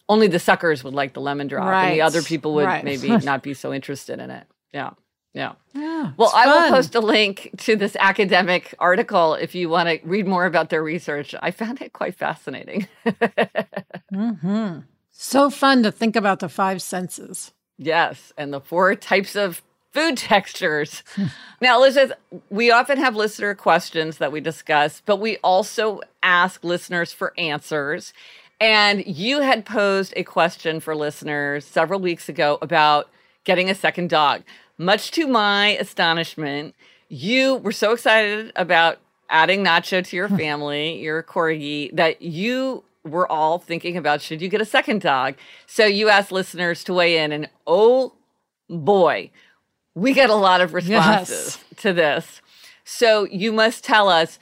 only 0.09 0.27
the 0.27 0.39
suckers 0.39 0.85
would 0.85 0.95
like 0.95 1.13
the 1.15 1.21
lemon 1.21 1.47
drop 1.47 1.69
right. 1.69 1.87
and 1.87 1.95
the 1.95 2.03
other 2.03 2.23
people 2.23 2.55
would 2.55 2.65
right. 2.65 2.85
maybe 2.85 3.09
not 3.25 3.43
be 3.43 3.53
so 3.53 3.73
interested 3.73 4.21
in 4.21 4.31
it 4.31 4.47
yeah 4.73 4.91
yeah. 5.37 5.53
Yeah. 5.75 6.13
Well, 6.17 6.33
I 6.35 6.47
will 6.47 6.71
post 6.71 6.95
a 6.95 7.01
link 7.01 7.51
to 7.59 7.77
this 7.77 7.95
academic 8.01 8.75
article 8.79 9.35
if 9.35 9.55
you 9.55 9.69
want 9.69 9.87
to 9.87 10.01
read 10.03 10.27
more 10.27 10.47
about 10.47 10.71
their 10.71 10.83
research. 10.83 11.35
I 11.43 11.51
found 11.51 11.83
it 11.83 11.93
quite 11.93 12.15
fascinating. 12.15 12.89
mm-hmm. 13.07 14.79
So 15.11 15.51
fun 15.51 15.83
to 15.83 15.93
think 15.93 16.17
about 16.17 16.41
the 16.41 16.49
five 16.49 16.81
senses. 16.81 17.53
Yes, 17.77 18.33
and 18.39 18.51
the 18.51 18.63
four 18.63 18.95
types 18.95 19.37
of 19.37 19.63
food 19.93 20.17
textures. 20.17 21.03
now, 21.61 21.77
Elizabeth, 21.77 22.17
we 22.49 22.71
often 22.71 22.97
have 22.97 23.15
listener 23.15 23.55
questions 23.55 24.17
that 24.17 24.33
we 24.33 24.41
discuss, 24.41 25.03
but 25.05 25.21
we 25.21 25.37
also 25.39 26.01
ask 26.23 26.65
listeners 26.65 27.13
for 27.13 27.35
answers. 27.37 28.15
And 28.59 29.07
you 29.07 29.43
had 29.43 29.67
posed 29.67 30.15
a 30.17 30.23
question 30.23 30.81
for 30.81 30.97
listeners 30.97 31.67
several 31.67 32.01
weeks 32.01 32.31
ago 32.31 32.57
about 32.63 33.11
getting 33.45 33.69
a 33.71 33.75
second 33.75 34.11
dog 34.11 34.43
much 34.79 35.11
to 35.13 35.27
my 35.27 35.69
astonishment, 35.79 36.75
you 37.09 37.57
were 37.57 37.73
so 37.73 37.93
excited 37.93 38.53
about 38.57 38.99
adding 39.31 39.65
Nacho 39.65 40.05
to 40.07 40.17
your 40.17 40.29
family, 40.37 41.01
your 41.01 41.23
corgi, 41.23 41.95
that 41.95 42.23
you 42.23 42.85
were 43.05 43.31
all 43.31 43.59
thinking 43.59 43.97
about 43.97 44.21
should 44.21 44.43
you 44.43 44.49
get 44.49 44.61
a 44.61 44.67
second 44.67 45.01
dog. 45.01 45.37
So 45.67 45.87
you 45.87 46.09
asked 46.09 46.33
listeners 46.33 46.83
to 46.85 46.95
weigh 46.95 47.19
in, 47.19 47.33
and 47.33 47.49
oh 47.67 48.13
boy, 48.69 49.31
we 49.95 50.13
get 50.13 50.31
a 50.31 50.35
lot 50.35 50.61
of 50.61 50.75
responses 50.75 51.59
yes. 51.71 51.81
to 51.83 51.93
this. 51.93 52.41
So 52.85 53.25
you 53.25 53.53
must 53.53 53.85
tell 53.85 54.09
us 54.09 54.39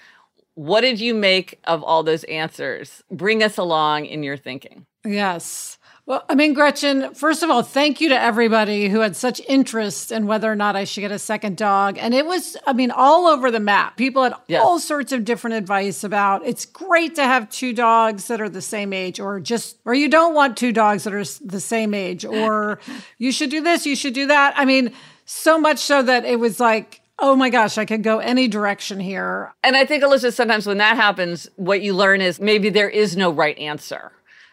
what 0.55 0.83
did 0.83 1.01
you 1.01 1.15
make 1.15 1.59
of 1.65 1.83
all 1.83 2.03
those 2.03 2.25
answers? 2.25 3.03
Bring 3.11 3.43
us 3.43 3.59
along 3.59 4.07
in 4.07 4.23
your 4.23 4.37
thinking. 4.37 4.87
Yes. 5.05 5.79
Well, 6.07 6.23
I 6.29 6.35
mean, 6.35 6.53
Gretchen, 6.53 7.15
first 7.15 7.43
of 7.43 7.49
all, 7.49 7.63
thank 7.63 7.99
you 7.99 8.11
to 8.11 8.21
everybody 8.21 8.91
who 8.91 9.01
had 9.01 9.17
such 9.17 9.41
interest 9.49 10.13
in 10.13 10.27
whether 10.27 10.53
or 10.53 10.55
not 10.55 10.77
I 10.77 10.85
should 10.85 11.01
get 11.01 11.11
a 11.11 11.19
second 11.19 11.57
dog. 11.57 11.97
And 11.97 12.13
it 12.13 12.27
was, 12.27 12.59
I 12.67 12.75
mean, 12.75 12.91
all 12.91 13.27
over 13.27 13.51
the 13.51 13.59
map. 13.59 13.97
People 13.97 14.23
had 14.23 14.35
yes. 14.47 14.63
all 14.63 14.79
sorts 14.79 15.13
of 15.13 15.25
different 15.25 15.57
advice 15.57 16.05
about 16.05 16.45
it's 16.45 16.67
great 16.67 17.15
to 17.15 17.25
have 17.25 17.49
two 17.49 17.73
dogs 17.73 18.27
that 18.27 18.43
are 18.43 18.51
the 18.51 18.61
same 18.61 18.93
age, 18.93 19.19
or 19.19 19.41
just, 19.41 19.79
or 19.87 19.95
you 19.95 20.11
don't 20.11 20.35
want 20.35 20.59
two 20.59 20.73
dogs 20.73 21.05
that 21.05 21.15
are 21.15 21.25
the 21.43 21.61
same 21.61 21.95
age, 21.95 22.27
or 22.27 22.81
you 23.19 23.33
should 23.33 23.49
do 23.49 23.63
this, 23.63 23.87
you 23.87 23.97
should 23.97 24.15
do 24.15 24.27
that. 24.27 24.53
I 24.59 24.67
mean, 24.67 24.93
so 25.25 25.59
much 25.59 25.79
so 25.79 26.03
that 26.03 26.27
it 26.27 26.39
was 26.39 26.61
like, 26.61 27.01
Oh 27.21 27.37
my 27.37 27.49
gosh, 27.49 27.79
I 27.79 27.85
could 27.85 28.03
go 28.03 28.19
any 28.19 28.49
direction 28.49 28.99
here. 28.99 29.55
And 29.63 29.77
I 29.77 29.87
think, 29.87 30.03
Elizabeth, 30.03 30.35
sometimes 30.35 30.67
when 30.67 30.79
that 30.79 30.97
happens, 30.97 31.49
what 31.55 31.81
you 31.81 31.95
learn 31.95 32.21
is 32.21 32.41
maybe 32.41 32.71
there 32.71 32.91
is 32.91 33.17
no 33.17 33.31
right 33.31 33.57
answer. 33.57 34.11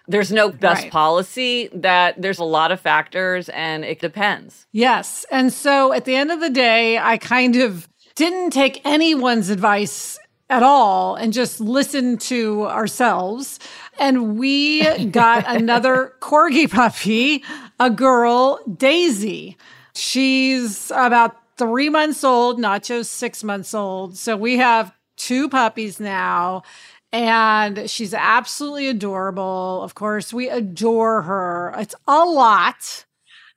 There's 0.08 0.32
no 0.32 0.50
best 0.50 0.84
right. 0.84 0.92
policy, 0.92 1.70
that 1.74 2.22
there's 2.22 2.40
a 2.40 2.44
lot 2.44 2.72
of 2.72 2.80
factors 2.80 3.50
and 3.50 3.86
it 3.86 4.00
depends. 4.00 4.66
Yes. 4.72 5.26
And 5.32 5.54
so 5.54 5.94
at 5.94 6.06
the 6.06 6.16
end 6.16 6.32
of 6.32 6.40
the 6.40 6.50
day, 6.50 6.98
I 6.98 7.18
kind 7.18 7.56
of 7.56 7.88
didn't 8.16 8.52
take 8.52 8.86
anyone's 8.86 9.50
advice 9.50 10.20
at 10.50 10.64
all 10.64 11.16
and 11.16 11.32
just 11.32 11.62
listened 11.62 12.20
to 12.22 12.66
ourselves. 12.68 13.60
And 14.00 14.38
we 14.38 15.06
got 15.12 15.46
another 15.48 16.14
corgi 16.20 16.70
puppy, 16.70 17.44
a 17.80 17.90
girl, 17.90 18.60
Daisy. 18.66 19.58
She's 19.94 20.92
about 20.92 21.38
three 21.58 21.90
months 21.90 22.24
old, 22.24 22.60
Nacho's 22.60 23.10
six 23.10 23.44
months 23.44 23.74
old. 23.74 24.18
So 24.18 24.36
we 24.36 24.58
have 24.58 24.94
two 25.16 25.48
puppies 25.48 26.00
now 26.00 26.64
and 27.12 27.89
she's 27.89 28.13
absolutely 28.13 28.88
adorable. 28.88 29.82
Of 29.84 29.95
course, 29.95 30.34
we 30.34 30.50
adore 30.50 31.24
her. 31.24 31.74
It's 31.78 31.95
a 32.08 32.24
lot, 32.26 33.06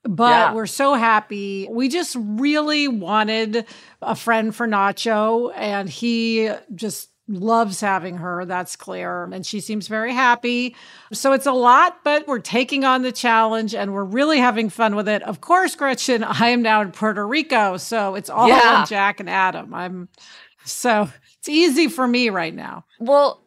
but 0.03 0.31
yeah. 0.31 0.55
we're 0.55 0.67
so 0.67 0.95
happy. 0.95 1.69
We 1.71 1.89
just 1.89 2.17
really 2.19 2.89
wanted 2.89 3.67
a 4.03 4.15
friend 4.15 4.55
for 4.55 4.67
Nacho, 4.67 5.53
and 5.55 5.89
he 5.89 6.51
just 6.75 7.11
loves 7.29 7.81
having 7.81 8.19
her. 8.19 8.45
That's 8.45 8.77
clear. 8.77 9.25
And 9.25 9.47
she 9.47 9.61
seems 9.61 9.89
very 9.89 10.13
happy. 10.13 10.77
So 11.13 11.33
it's 11.33 11.47
a 11.47 11.53
lot, 11.53 12.05
but 12.05 12.27
we're 12.27 12.39
taking 12.39 12.85
on 12.85 13.03
the 13.03 13.13
challenge 13.13 13.75
and 13.75 13.95
we're 13.95 14.05
really 14.05 14.39
having 14.39 14.69
fun 14.69 14.95
with 14.95 15.09
it. 15.09 15.23
Of 15.23 15.41
course, 15.41 15.75
Gretchen, 15.75 16.23
I 16.25 16.49
am 16.49 16.61
now 16.61 16.83
in 16.83 16.93
Puerto 16.93 17.27
Rico. 17.27 17.79
So 17.79 18.15
it's 18.15 18.29
all 18.29 18.49
yeah. 18.49 18.81
on 18.81 18.87
Jack 18.87 19.21
and 19.21 19.31
Adam. 19.31 19.73
I'm 19.73 20.09
so 20.65 21.09
it's 21.39 21.49
easy 21.49 21.89
for 21.89 22.07
me 22.07 22.31
right 22.31 22.55
now. 22.55 22.85
Well, 22.99 23.44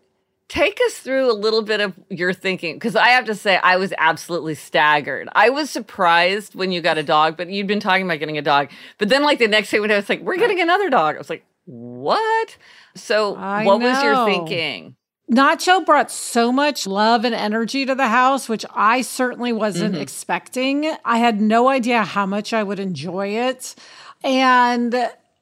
Take 0.49 0.79
us 0.85 0.99
through 0.99 1.29
a 1.29 1.33
little 1.33 1.61
bit 1.61 1.81
of 1.81 1.93
your 2.09 2.33
thinking 2.33 2.75
because 2.75 2.95
I 2.95 3.09
have 3.09 3.25
to 3.25 3.35
say 3.35 3.57
I 3.57 3.75
was 3.75 3.93
absolutely 3.97 4.55
staggered. 4.55 5.27
I 5.33 5.49
was 5.49 5.69
surprised 5.69 6.55
when 6.55 6.71
you 6.71 6.81
got 6.81 6.97
a 6.97 7.03
dog, 7.03 7.35
but 7.35 7.49
you'd 7.49 7.67
been 7.67 7.81
talking 7.81 8.05
about 8.05 8.19
getting 8.19 8.37
a 8.37 8.41
dog. 8.41 8.69
But 8.97 9.09
then, 9.09 9.23
like 9.23 9.39
the 9.39 9.47
next 9.47 9.71
day 9.71 9.81
when 9.81 9.91
I 9.91 9.97
was 9.97 10.07
like, 10.07 10.21
"We're 10.21 10.37
getting 10.37 10.61
another 10.61 10.89
dog," 10.89 11.15
I 11.15 11.17
was 11.17 11.29
like, 11.29 11.45
"What?" 11.65 12.57
So, 12.95 13.35
I 13.35 13.65
what 13.65 13.79
know. 13.79 13.89
was 13.89 14.01
your 14.01 14.25
thinking? 14.25 14.95
Nacho 15.29 15.85
brought 15.85 16.09
so 16.09 16.53
much 16.53 16.87
love 16.87 17.25
and 17.25 17.35
energy 17.35 17.85
to 17.85 17.93
the 17.93 18.07
house, 18.07 18.47
which 18.47 18.65
I 18.73 19.01
certainly 19.01 19.51
wasn't 19.51 19.93
mm-hmm. 19.93 20.01
expecting. 20.01 20.95
I 21.03 21.17
had 21.17 21.41
no 21.41 21.67
idea 21.67 22.03
how 22.03 22.25
much 22.25 22.53
I 22.53 22.63
would 22.63 22.79
enjoy 22.79 23.29
it. 23.29 23.75
And 24.23 24.95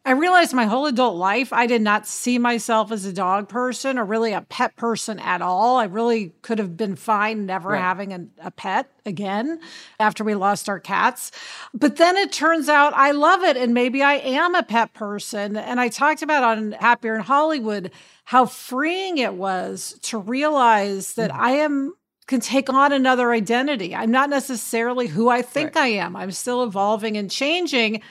I 0.07 0.11
realized 0.11 0.53
my 0.53 0.65
whole 0.65 0.85
adult 0.85 1.15
life, 1.15 1.51
I 1.51 1.65
did 1.65 1.81
not 1.81 2.05
see 2.05 2.37
myself 2.37 2.91
as 2.91 3.05
a 3.05 3.13
dog 3.13 3.49
person 3.49 3.97
or 3.97 4.05
really 4.05 4.33
a 4.33 4.41
pet 4.41 4.75
person 4.75 5.17
at 5.17 5.41
all. 5.41 5.77
I 5.77 5.85
really 5.85 6.31
could 6.43 6.59
have 6.59 6.77
been 6.77 6.95
fine 6.95 7.47
never 7.47 7.69
right. 7.69 7.81
having 7.81 8.13
a, 8.13 8.27
a, 8.43 8.51
pet 8.51 8.91
again 9.03 9.59
after 9.99 10.23
we 10.23 10.35
lost 10.35 10.69
our 10.69 10.79
cats. 10.79 11.31
But 11.73 11.95
then 11.95 12.17
it 12.17 12.31
turns 12.31 12.69
out 12.69 12.93
I 12.93 13.11
love 13.11 13.41
it 13.41 13.57
and 13.57 13.73
maybe 13.73 14.03
I 14.03 14.13
am 14.13 14.53
a 14.53 14.61
pet 14.61 14.93
person. 14.93 15.57
And 15.57 15.79
I 15.79 15.89
talked 15.89 16.21
about 16.21 16.43
on 16.43 16.73
Happier 16.73 17.15
in 17.15 17.21
Hollywood 17.21 17.91
how 18.25 18.45
freeing 18.45 19.17
it 19.17 19.33
was 19.33 19.97
to 20.03 20.19
realize 20.19 21.13
that 21.13 21.31
mm-hmm. 21.31 21.41
I 21.41 21.49
am 21.51 21.93
can 22.27 22.39
take 22.39 22.71
on 22.71 22.91
another 22.91 23.31
identity. 23.31 23.95
I'm 23.95 24.09
not 24.09 24.31
necessarily 24.31 25.05
who 25.05 25.29
I 25.29 25.43
think 25.43 25.75
right. 25.75 25.83
I 25.83 25.87
am. 25.87 26.15
I'm 26.15 26.31
still 26.31 26.63
evolving 26.63 27.17
and 27.17 27.29
changing 27.29 28.01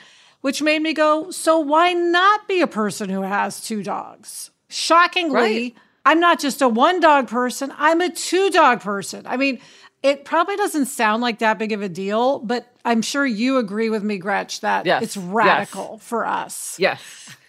which 0.45 0.61
made 0.61 0.83
me 0.83 0.93
go, 0.93 1.31
so 1.31 1.59
why 1.59 1.95
not 1.95 2.47
be 2.47 2.61
a 2.61 2.67
person 2.67 3.09
who 3.09 3.23
has 3.23 3.63
two 3.63 3.83
dogs? 3.83 4.51
Shockingly, 4.69 5.33
right. 5.33 5.75
I'm 6.05 6.21
not 6.21 6.39
just 6.39 6.61
a 6.61 6.69
one 6.69 7.01
dog 7.01 7.29
person, 7.29 7.73
I'm 7.79 8.03
a 8.03 8.11
two 8.11 8.51
dog 8.51 8.83
person. 8.83 9.27
I 9.27 9.39
mean, 9.39 9.59
it 10.03 10.27
probably 10.27 10.57
doesn't 10.57 10.85
sound 10.85 11.23
like 11.23 11.39
that 11.39 11.59
big 11.59 11.73
of 11.73 11.81
a 11.81 11.89
deal, 11.89 12.41
but 12.41 12.71
I'm 12.85 13.01
sure 13.01 13.25
you 13.25 13.57
agree 13.57 13.89
with 13.89 14.05
me, 14.05 14.19
Gretch, 14.19 14.61
that 14.61 14.85
yes. 14.85 15.03
it's 15.03 15.17
radical 15.17 15.93
yes. 15.93 16.03
for 16.07 16.27
us. 16.27 16.77
Yes. 16.79 17.01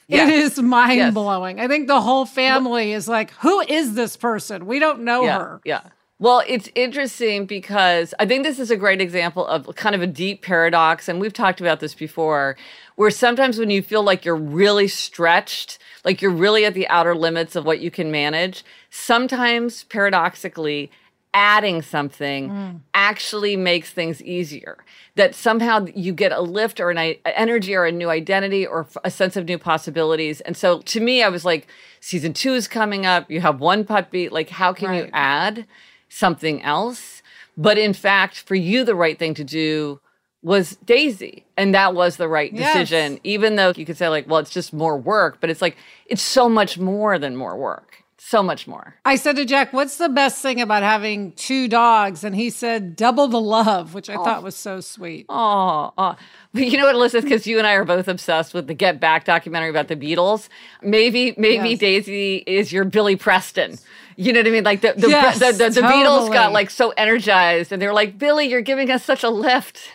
Yes. 0.07 0.29
It 0.29 0.33
is 0.33 0.61
mind 0.61 1.13
blowing. 1.13 1.57
Yes. 1.57 1.65
I 1.65 1.67
think 1.67 1.87
the 1.87 1.99
whole 1.99 2.25
family 2.25 2.93
is 2.93 3.09
like, 3.09 3.31
who 3.31 3.59
is 3.59 3.95
this 3.95 4.15
person? 4.15 4.67
We 4.67 4.79
don't 4.79 5.01
know 5.01 5.23
yeah. 5.23 5.37
her. 5.37 5.61
Yeah. 5.65 5.81
Well, 6.17 6.43
it's 6.47 6.69
interesting 6.75 7.45
because 7.45 8.13
I 8.19 8.25
think 8.25 8.43
this 8.43 8.57
is 8.57 8.71
a 8.71 8.77
great 8.77 9.01
example 9.01 9.45
of 9.45 9.75
kind 9.75 9.93
of 9.93 10.01
a 10.01 10.07
deep 10.07 10.41
paradox. 10.41 11.09
And 11.09 11.19
we've 11.19 11.33
talked 11.33 11.59
about 11.59 11.81
this 11.81 11.93
before, 11.93 12.55
where 12.95 13.11
sometimes 13.11 13.57
when 13.57 13.69
you 13.69 13.81
feel 13.81 14.03
like 14.03 14.25
you're 14.25 14.35
really 14.35 14.87
stretched, 14.87 15.77
like 16.03 16.21
you're 16.21 16.31
really 16.31 16.65
at 16.65 16.73
the 16.73 16.87
outer 16.87 17.15
limits 17.15 17.55
of 17.55 17.65
what 17.65 17.79
you 17.79 17.91
can 17.91 18.11
manage, 18.11 18.63
sometimes 18.89 19.83
paradoxically, 19.83 20.91
adding 21.33 21.81
something 21.81 22.49
mm. 22.49 22.79
actually 22.93 23.57
makes 23.57 23.91
things 23.91 24.23
easier. 24.23 24.77
That 25.15 25.35
somehow 25.35 25.85
you 25.93 26.13
get 26.13 26.31
a 26.31 26.39
lift 26.39 26.79
or 26.79 26.91
an 26.91 27.15
energy 27.25 27.75
or 27.75 27.85
a 27.85 27.91
new 27.91 28.09
identity 28.09 28.65
or 28.65 28.87
a 29.03 29.11
sense 29.11 29.35
of 29.35 29.45
new 29.45 29.57
possibilities. 29.57 30.39
And 30.41 30.55
so 30.55 30.79
to 30.79 30.99
me, 31.01 31.21
I 31.21 31.29
was 31.29 31.43
like, 31.43 31.67
season 31.99 32.33
two 32.33 32.53
is 32.53 32.67
coming 32.67 33.05
up. 33.05 33.29
You 33.29 33.41
have 33.41 33.59
one 33.59 33.83
puppy. 33.83 34.29
Like, 34.29 34.49
how 34.49 34.71
can 34.71 34.89
right. 34.89 35.05
you 35.05 35.09
add 35.13 35.65
something 36.07 36.61
else? 36.63 37.21
But 37.57 37.77
in 37.77 37.93
fact, 37.93 38.39
for 38.39 38.55
you, 38.55 38.83
the 38.83 38.95
right 38.95 39.19
thing 39.19 39.33
to 39.35 39.43
do 39.43 39.99
was 40.45 40.75
Daisy. 40.85 41.43
And 41.57 41.73
that 41.73 41.95
was 41.95 42.17
the 42.17 42.27
right 42.27 42.55
decision, 42.55 43.13
yes. 43.13 43.21
even 43.23 43.55
though 43.55 43.73
you 43.75 43.85
could 43.85 43.97
say, 43.97 44.07
like, 44.07 44.29
well, 44.29 44.39
it's 44.39 44.51
just 44.51 44.73
more 44.73 44.95
work, 44.95 45.37
but 45.41 45.49
it's 45.49 45.61
like, 45.61 45.75
it's 46.05 46.21
so 46.21 46.47
much 46.47 46.77
more 46.77 47.17
than 47.17 47.35
more 47.35 47.57
work 47.57 48.05
so 48.25 48.41
much 48.41 48.65
more. 48.65 48.95
I 49.05 49.17
said 49.17 49.35
to 49.35 49.45
Jack, 49.45 49.71
"What's 49.71 49.97
the 49.97 50.09
best 50.09 50.41
thing 50.41 50.59
about 50.59 50.81
having 50.81 51.33
two 51.33 51.67
dogs?" 51.67 52.23
And 52.23 52.35
he 52.35 52.49
said, 52.49 52.95
"Double 52.95 53.27
the 53.27 53.39
love," 53.39 53.93
which 53.93 54.09
I 54.09 54.15
oh. 54.15 54.23
thought 54.23 54.41
was 54.41 54.55
so 54.55 54.81
sweet. 54.81 55.27
Oh, 55.29 55.93
oh. 55.95 56.15
But 56.51 56.65
you 56.65 56.77
know 56.77 56.85
what, 56.85 56.95
Alyssa? 56.95 57.21
Because 57.21 57.45
you 57.45 57.59
and 57.59 57.67
I 57.67 57.73
are 57.73 57.85
both 57.85 58.07
obsessed 58.07 58.55
with 58.55 58.65
the 58.65 58.73
Get 58.73 58.99
Back 58.99 59.25
documentary 59.25 59.69
about 59.69 59.89
the 59.89 59.95
Beatles. 59.95 60.49
Maybe, 60.81 61.35
maybe 61.37 61.71
yes. 61.71 61.79
Daisy 61.79 62.37
is 62.47 62.71
your 62.71 62.83
Billy 62.83 63.15
Preston. 63.15 63.77
You 64.15 64.33
know 64.33 64.39
what 64.39 64.47
I 64.47 64.51
mean? 64.51 64.63
Like 64.63 64.81
the 64.81 64.93
the, 64.97 65.09
yes, 65.09 65.37
the, 65.37 65.51
the, 65.51 65.69
the 65.69 65.81
totally. 65.81 65.93
Beatles 65.93 66.33
got 66.33 66.51
like 66.51 66.71
so 66.71 66.93
energized, 66.97 67.71
and 67.71 67.79
they 67.79 67.85
were 67.85 67.93
like, 67.93 68.17
"Billy, 68.17 68.47
you're 68.47 68.61
giving 68.61 68.89
us 68.89 69.03
such 69.03 69.23
a 69.23 69.29
lift." 69.29 69.87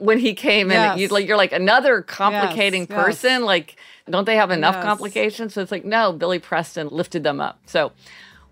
When 0.00 0.18
he 0.18 0.34
came, 0.34 0.70
yes. 0.70 0.92
and 0.92 1.00
you, 1.00 1.08
like 1.08 1.26
you're 1.26 1.36
like 1.36 1.52
another 1.52 2.02
complicating 2.02 2.86
person, 2.86 3.44
like 3.44 3.76
don't 4.08 4.24
they 4.24 4.36
have 4.36 4.50
enough 4.50 4.76
yes. 4.76 4.84
complications? 4.84 5.54
So 5.54 5.62
it's 5.62 5.70
like, 5.70 5.84
no, 5.84 6.12
Billy 6.12 6.38
Preston 6.38 6.88
lifted 6.88 7.22
them 7.22 7.40
up. 7.40 7.60
So, 7.66 7.92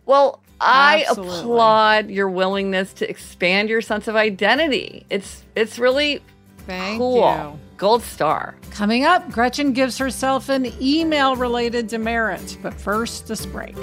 well, 0.06 0.40
I 0.60 1.04
Absolutely. 1.08 1.40
applaud 1.40 2.10
your 2.10 2.28
willingness 2.28 2.92
to 2.94 3.08
expand 3.08 3.68
your 3.68 3.80
sense 3.80 4.08
of 4.08 4.16
identity. 4.16 5.06
It's 5.10 5.44
it's 5.54 5.78
really 5.78 6.22
Thank 6.66 6.98
cool. 6.98 7.20
You. 7.20 7.58
Gold 7.76 8.02
star. 8.02 8.56
Coming 8.70 9.04
up, 9.04 9.30
Gretchen 9.30 9.72
gives 9.72 9.96
herself 9.98 10.48
an 10.48 10.72
email 10.82 11.36
related 11.36 11.86
demerit. 11.86 12.58
But 12.60 12.74
first, 12.74 13.28
this 13.28 13.46
break. 13.46 13.76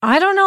I 0.00 0.20
don't 0.20 0.27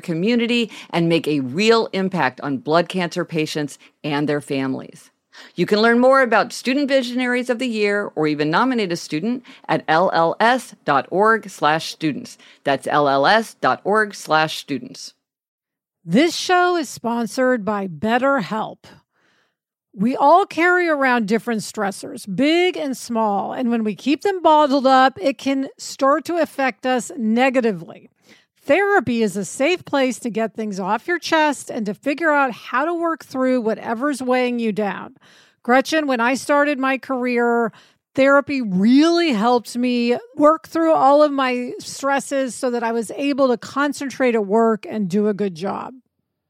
community 0.00 0.70
and 0.90 1.08
make 1.08 1.26
a 1.26 1.40
real 1.40 1.88
impact 1.92 2.40
on 2.40 2.58
blood 2.58 2.88
cancer 2.88 3.24
patients 3.24 3.78
and 4.02 4.28
their 4.28 4.40
families. 4.40 5.10
You 5.56 5.66
can 5.66 5.80
learn 5.80 5.98
more 5.98 6.22
about 6.22 6.52
Student 6.52 6.88
Visionaries 6.88 7.50
of 7.50 7.58
the 7.58 7.66
Year 7.66 8.12
or 8.14 8.26
even 8.26 8.50
nominate 8.50 8.92
a 8.92 8.96
student 8.96 9.42
at 9.68 9.86
lls.org/students. 9.86 12.38
That's 12.62 12.86
lls.org/students. 12.86 15.14
This 16.04 16.36
show 16.36 16.76
is 16.76 16.88
sponsored 16.88 17.64
by 17.64 17.88
BetterHelp. 17.88 18.84
We 19.96 20.16
all 20.16 20.44
carry 20.44 20.88
around 20.88 21.28
different 21.28 21.62
stressors, 21.62 22.26
big 22.34 22.76
and 22.76 22.96
small, 22.96 23.52
and 23.52 23.70
when 23.70 23.84
we 23.84 23.94
keep 23.94 24.22
them 24.22 24.42
bottled 24.42 24.86
up, 24.86 25.16
it 25.20 25.38
can 25.38 25.68
start 25.78 26.24
to 26.26 26.36
affect 26.36 26.84
us 26.84 27.12
negatively. 27.16 28.10
Therapy 28.64 29.22
is 29.22 29.36
a 29.36 29.44
safe 29.44 29.84
place 29.84 30.18
to 30.20 30.30
get 30.30 30.54
things 30.54 30.80
off 30.80 31.06
your 31.06 31.18
chest 31.18 31.70
and 31.70 31.84
to 31.84 31.92
figure 31.92 32.30
out 32.30 32.50
how 32.52 32.86
to 32.86 32.94
work 32.94 33.22
through 33.22 33.60
whatever's 33.60 34.22
weighing 34.22 34.58
you 34.58 34.72
down. 34.72 35.16
Gretchen, 35.62 36.06
when 36.06 36.20
I 36.20 36.32
started 36.32 36.78
my 36.78 36.96
career, 36.96 37.72
therapy 38.14 38.62
really 38.62 39.34
helped 39.34 39.76
me 39.76 40.16
work 40.36 40.66
through 40.66 40.94
all 40.94 41.22
of 41.22 41.30
my 41.30 41.72
stresses 41.78 42.54
so 42.54 42.70
that 42.70 42.82
I 42.82 42.92
was 42.92 43.10
able 43.10 43.48
to 43.48 43.58
concentrate 43.58 44.34
at 44.34 44.46
work 44.46 44.86
and 44.88 45.10
do 45.10 45.28
a 45.28 45.34
good 45.34 45.54
job. 45.54 45.92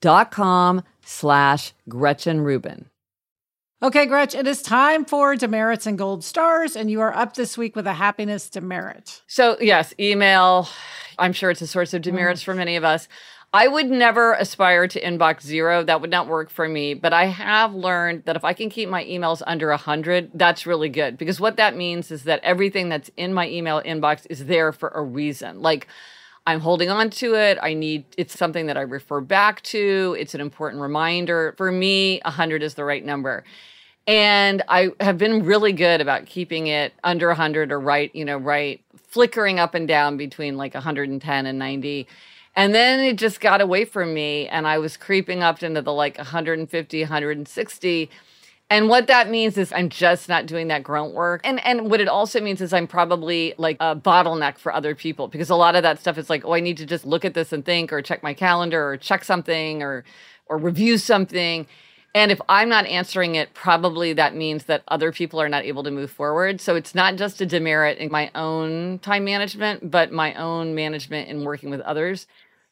dot 0.00 0.30
com 0.30 0.82
slash 1.04 1.72
Gretchen 1.88 2.40
Rubin. 2.40 2.86
Okay, 3.82 4.04
Gretchen, 4.04 4.40
it 4.40 4.46
is 4.46 4.60
time 4.60 5.06
for 5.06 5.34
demerits 5.36 5.86
and 5.86 5.96
gold 5.96 6.22
stars, 6.22 6.76
and 6.76 6.90
you 6.90 7.00
are 7.00 7.16
up 7.16 7.34
this 7.34 7.56
week 7.56 7.74
with 7.74 7.86
a 7.86 7.94
happiness 7.94 8.50
demerit. 8.50 9.22
So, 9.26 9.56
yes, 9.58 9.94
email. 9.98 10.68
I'm 11.18 11.32
sure 11.32 11.50
it's 11.50 11.62
a 11.62 11.66
source 11.66 11.94
of 11.94 12.02
demerits 12.02 12.42
mm. 12.42 12.44
for 12.44 12.54
many 12.54 12.76
of 12.76 12.84
us. 12.84 13.08
I 13.52 13.66
would 13.66 13.90
never 13.90 14.34
aspire 14.34 14.86
to 14.86 15.00
inbox 15.00 15.42
zero. 15.42 15.82
That 15.82 16.00
would 16.00 16.10
not 16.10 16.28
work 16.28 16.50
for 16.50 16.68
me. 16.68 16.94
But 16.94 17.12
I 17.12 17.24
have 17.24 17.74
learned 17.74 18.24
that 18.26 18.36
if 18.36 18.44
I 18.44 18.52
can 18.52 18.70
keep 18.70 18.88
my 18.88 19.04
emails 19.04 19.42
under 19.46 19.70
100, 19.70 20.32
that's 20.34 20.66
really 20.66 20.88
good. 20.88 21.18
Because 21.18 21.40
what 21.40 21.56
that 21.56 21.74
means 21.74 22.10
is 22.10 22.24
that 22.24 22.40
everything 22.44 22.90
that's 22.90 23.10
in 23.16 23.34
my 23.34 23.48
email 23.48 23.82
inbox 23.82 24.26
is 24.30 24.44
there 24.44 24.72
for 24.72 24.90
a 24.90 25.02
reason. 25.02 25.62
Like, 25.62 25.88
I'm 26.46 26.60
holding 26.60 26.90
on 26.90 27.10
to 27.10 27.34
it. 27.34 27.58
I 27.62 27.74
need 27.74 28.04
it's 28.16 28.36
something 28.36 28.66
that 28.66 28.76
I 28.76 28.82
refer 28.82 29.20
back 29.20 29.62
to. 29.62 30.16
It's 30.18 30.34
an 30.34 30.40
important 30.40 30.82
reminder. 30.82 31.54
For 31.56 31.70
me, 31.70 32.20
100 32.24 32.62
is 32.62 32.74
the 32.74 32.84
right 32.84 33.04
number. 33.04 33.44
And 34.06 34.62
I 34.68 34.90
have 35.00 35.18
been 35.18 35.44
really 35.44 35.72
good 35.72 36.00
about 36.00 36.26
keeping 36.26 36.66
it 36.66 36.94
under 37.04 37.28
100 37.28 37.70
or 37.70 37.78
right, 37.78 38.12
you 38.14 38.24
know, 38.24 38.38
right 38.38 38.82
flickering 38.96 39.58
up 39.58 39.74
and 39.74 39.86
down 39.86 40.16
between 40.16 40.56
like 40.56 40.74
110 40.74 41.46
and 41.46 41.58
90. 41.58 42.06
And 42.56 42.74
then 42.74 43.00
it 43.00 43.16
just 43.16 43.40
got 43.40 43.60
away 43.60 43.84
from 43.84 44.12
me 44.14 44.48
and 44.48 44.66
I 44.66 44.78
was 44.78 44.96
creeping 44.96 45.42
up 45.42 45.62
into 45.62 45.82
the 45.82 45.92
like 45.92 46.16
150, 46.16 47.00
160 47.00 48.10
and 48.70 48.88
what 48.88 49.08
that 49.08 49.28
means 49.28 49.58
is 49.58 49.72
I'm 49.72 49.88
just 49.88 50.28
not 50.28 50.46
doing 50.46 50.68
that 50.68 50.84
grunt 50.84 51.12
work. 51.12 51.40
And 51.42 51.64
and 51.66 51.90
what 51.90 52.00
it 52.00 52.06
also 52.06 52.40
means 52.40 52.60
is 52.60 52.72
I'm 52.72 52.86
probably 52.86 53.52
like 53.58 53.76
a 53.80 53.96
bottleneck 53.96 54.58
for 54.58 54.72
other 54.72 54.94
people 54.94 55.26
because 55.26 55.50
a 55.50 55.56
lot 55.56 55.74
of 55.74 55.82
that 55.82 55.98
stuff 55.98 56.16
is 56.16 56.30
like, 56.30 56.44
oh, 56.44 56.54
I 56.54 56.60
need 56.60 56.76
to 56.76 56.86
just 56.86 57.04
look 57.04 57.24
at 57.24 57.34
this 57.34 57.52
and 57.52 57.64
think 57.64 57.92
or 57.92 58.00
check 58.00 58.22
my 58.22 58.32
calendar 58.32 58.88
or 58.90 58.96
check 58.96 59.24
something 59.24 59.82
or 59.82 60.04
or 60.46 60.56
review 60.56 60.98
something. 60.98 61.66
And 62.14 62.32
if 62.32 62.40
I'm 62.48 62.68
not 62.68 62.86
answering 62.86 63.34
it, 63.34 63.54
probably 63.54 64.12
that 64.14 64.34
means 64.34 64.64
that 64.64 64.82
other 64.88 65.12
people 65.12 65.40
are 65.40 65.48
not 65.48 65.64
able 65.64 65.82
to 65.84 65.90
move 65.90 66.10
forward. 66.10 66.60
So 66.60 66.74
it's 66.76 66.94
not 66.94 67.16
just 67.16 67.40
a 67.40 67.46
demerit 67.46 67.98
in 67.98 68.10
my 68.10 68.30
own 68.34 69.00
time 69.00 69.24
management, 69.24 69.90
but 69.90 70.12
my 70.12 70.34
own 70.34 70.74
management 70.74 71.28
in 71.28 71.44
working 71.44 71.70
with 71.70 71.80
others. 71.80 72.26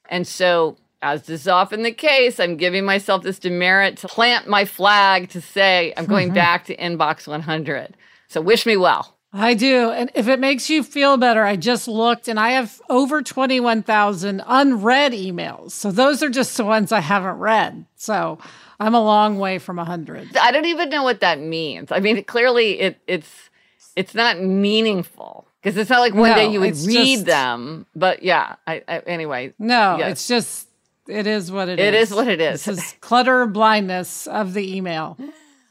And 0.09 0.27
so 0.27 0.77
as 1.03 1.29
is 1.29 1.47
often 1.47 1.83
the 1.83 1.93
case, 1.93 2.41
I'm 2.41 2.57
giving 2.57 2.85
myself 2.85 3.23
this 3.23 3.39
demerit 3.39 3.99
to 3.99 4.09
plant 4.09 4.49
my 4.49 4.65
flag 4.65 5.31
to 5.31 5.41
say 5.41 5.93
I'm 5.97 6.07
going 6.07 6.29
mm-hmm. 6.29 6.35
back 6.35 6.65
to 6.67 6.77
inbox 6.77 7.27
100. 7.27 7.97
So 8.29 8.41
wish 8.41 8.67
me 8.67 8.77
well. 8.77 9.15
I 9.33 9.55
do. 9.55 9.91
And 9.91 10.11
if 10.15 10.27
it 10.27 10.41
makes 10.41 10.71
you 10.71 10.83
feel 10.83 11.17
better, 11.19 11.45
I 11.45 11.57
just 11.57 11.87
looked 11.87 12.29
and 12.29 12.41
I 12.41 12.51
have 12.51 12.81
over 12.89 13.23
21,000 13.23 14.43
unread 14.47 15.13
emails. 15.13 15.73
So 15.73 15.93
those 15.93 16.23
are 16.23 16.31
just 16.31 16.57
the 16.57 16.65
ones 16.65 16.93
I 16.93 17.01
haven't 17.01 17.39
read. 17.39 17.85
So 17.97 18.39
I'm 18.81 18.95
a 18.95 19.03
long 19.03 19.39
way 19.39 19.59
from 19.59 19.77
100. 19.77 20.37
I 20.37 20.51
don't 20.51 20.65
even 20.65 20.89
know 20.89 21.03
what 21.03 21.21
that 21.21 21.39
means. 21.39 21.93
I 21.93 22.01
mean, 22.01 22.25
clearly 22.25 22.81
it, 22.81 23.01
it's 23.07 23.51
it's 23.97 24.15
not 24.15 24.41
meaningful 24.41 25.47
because 25.61 25.77
it's 25.77 25.91
not 25.91 26.01
like 26.01 26.15
one 26.15 26.31
No, 26.31 26.37
day 26.37 26.51
you 26.51 26.61
would 26.61 26.77
read 26.77 27.17
just- 27.17 27.27
them. 27.27 27.87
But 27.95 28.23
yeah, 28.23 28.57
I, 28.67 28.83
I 28.89 28.99
anyway. 29.01 29.53
No, 29.59 29.97
Yes. 29.99 30.13
it's 30.13 30.29
just, 30.29 30.68
it 31.09 31.27
is 31.27 31.51
what 31.51 31.69
it 31.69 31.81
is. 31.81 31.87
It 31.87 31.95
is 31.95 32.11
what 32.15 32.29
it 32.29 32.41
is. 32.41 32.65
This 32.65 32.79
is 32.79 32.95
clutter 33.01 33.47
blindness 33.47 34.27
of 34.27 34.55
the 34.55 34.77
email. 34.77 35.17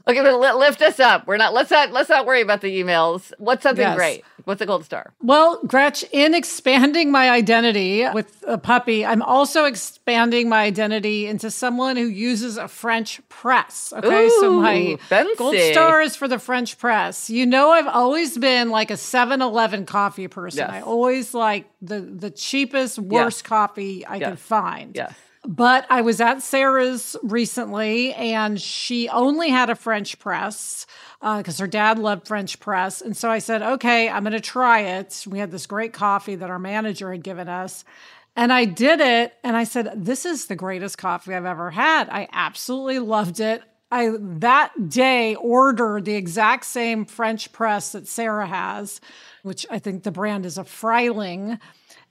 Okay, 0.10 0.21
but 0.21 0.58
lift 0.58 0.82
us 0.82 1.02
up. 1.02 1.28
We're 1.28 1.36
not. 1.36 1.54
Let's 1.54 1.69
not. 1.69 1.91
Let's 1.91 2.08
not 2.08 2.26
worry 2.26 2.41
about 2.41 2.62
the 2.62 2.82
emails. 2.82 3.34
What's 3.39 3.63
something 3.63 3.82
Yes. 3.84 3.97
great? 3.97 4.23
What's 4.45 4.62
a 4.62 4.65
gold 4.65 4.86
star? 4.86 5.12
Well, 5.21 5.60
Gretch, 5.67 6.06
in 6.13 6.34
expanding 6.34 7.12
my 7.12 7.30
identity 7.30 8.06
with 8.13 8.41
a 8.47 8.58
puppy, 8.58 9.06
I'm 9.06 9.21
also 9.21 9.65
expanding 9.65 10.47
my 10.47 10.62
identity 10.63 11.28
into 11.28 11.52
someone 11.52 11.97
who 11.97 12.06
uses 12.06 12.56
a 12.56 12.69
French 12.69 13.19
press. 13.28 13.91
Okay. 13.93 14.30
so 14.39 14.54
my 14.54 14.97
fancy. 15.10 15.36
gold 15.36 15.56
star 15.73 16.02
is 16.02 16.15
for 16.15 16.30
the 16.30 16.39
French 16.39 16.78
press. 16.78 17.30
You 17.30 17.45
know, 17.45 17.71
I've 17.71 17.88
always 17.88 18.38
been 18.38 18.69
like 18.69 18.89
a 18.89 18.95
7 18.95 19.41
Eleven 19.41 19.86
coffee 19.86 20.30
person. 20.30 20.60
Yes. 20.60 20.69
I 20.71 20.80
always 20.80 21.34
like 21.34 21.65
the, 21.82 22.00
the 22.00 22.32
cheapest, 22.32 22.97
worst 22.97 23.43
coffee 23.43 24.06
I 24.06 24.15
Yes. 24.15 24.30
could 24.30 24.39
find. 24.39 24.95
Yes. 24.95 25.13
But 25.50 25.88
I 25.90 26.02
was 26.02 26.20
at 26.20 26.42
Sarah's 26.42 27.16
recently, 27.24 28.14
and 28.14 28.60
she 28.60 29.08
only 29.08 29.50
had 29.50 29.70
a 29.70 29.76
French 29.76 30.20
press 30.20 30.86
uh, 31.22 31.38
because 31.38 31.58
her 31.58 31.68
dad 31.68 31.98
loved 31.98 32.28
French 32.28 32.60
press. 32.60 33.00
And 33.00 33.16
so 33.16 33.32
I 33.32 33.40
said, 33.40 33.62
okay, 33.62 34.10
I'm 34.10 34.24
going 34.24 34.34
to 34.34 34.42
try 34.42 34.82
it. 34.82 35.24
We 35.26 35.40
had 35.40 35.52
this 35.52 35.66
great 35.66 35.94
coffee 35.94 36.36
that 36.36 36.50
our 36.50 36.60
manager 36.60 37.14
had 37.14 37.24
given 37.24 37.48
us. 37.48 37.86
And 38.36 38.52
I 38.52 38.66
did 38.66 39.00
it, 39.00 39.36
and 39.42 39.56
I 39.56 39.64
said, 39.64 39.94
this 39.96 40.26
is 40.26 40.48
the 40.48 40.56
greatest 40.56 40.98
coffee 40.98 41.34
I've 41.34 41.46
ever 41.46 41.72
had. 41.72 42.10
I 42.10 42.28
absolutely 42.34 43.00
loved 43.00 43.40
it. 43.40 43.64
I 43.90 44.12
that 44.20 44.90
day 44.90 45.36
ordered 45.36 46.04
the 46.04 46.16
exact 46.16 46.66
same 46.66 47.06
French 47.06 47.54
press 47.54 47.94
that 47.94 48.06
Sarah 48.06 48.46
has, 48.46 49.00
which 49.44 49.66
I 49.72 49.80
think 49.80 50.04
the 50.04 50.12
brand 50.12 50.46
is 50.46 50.58
a 50.58 50.64
Frieling. 50.64 51.58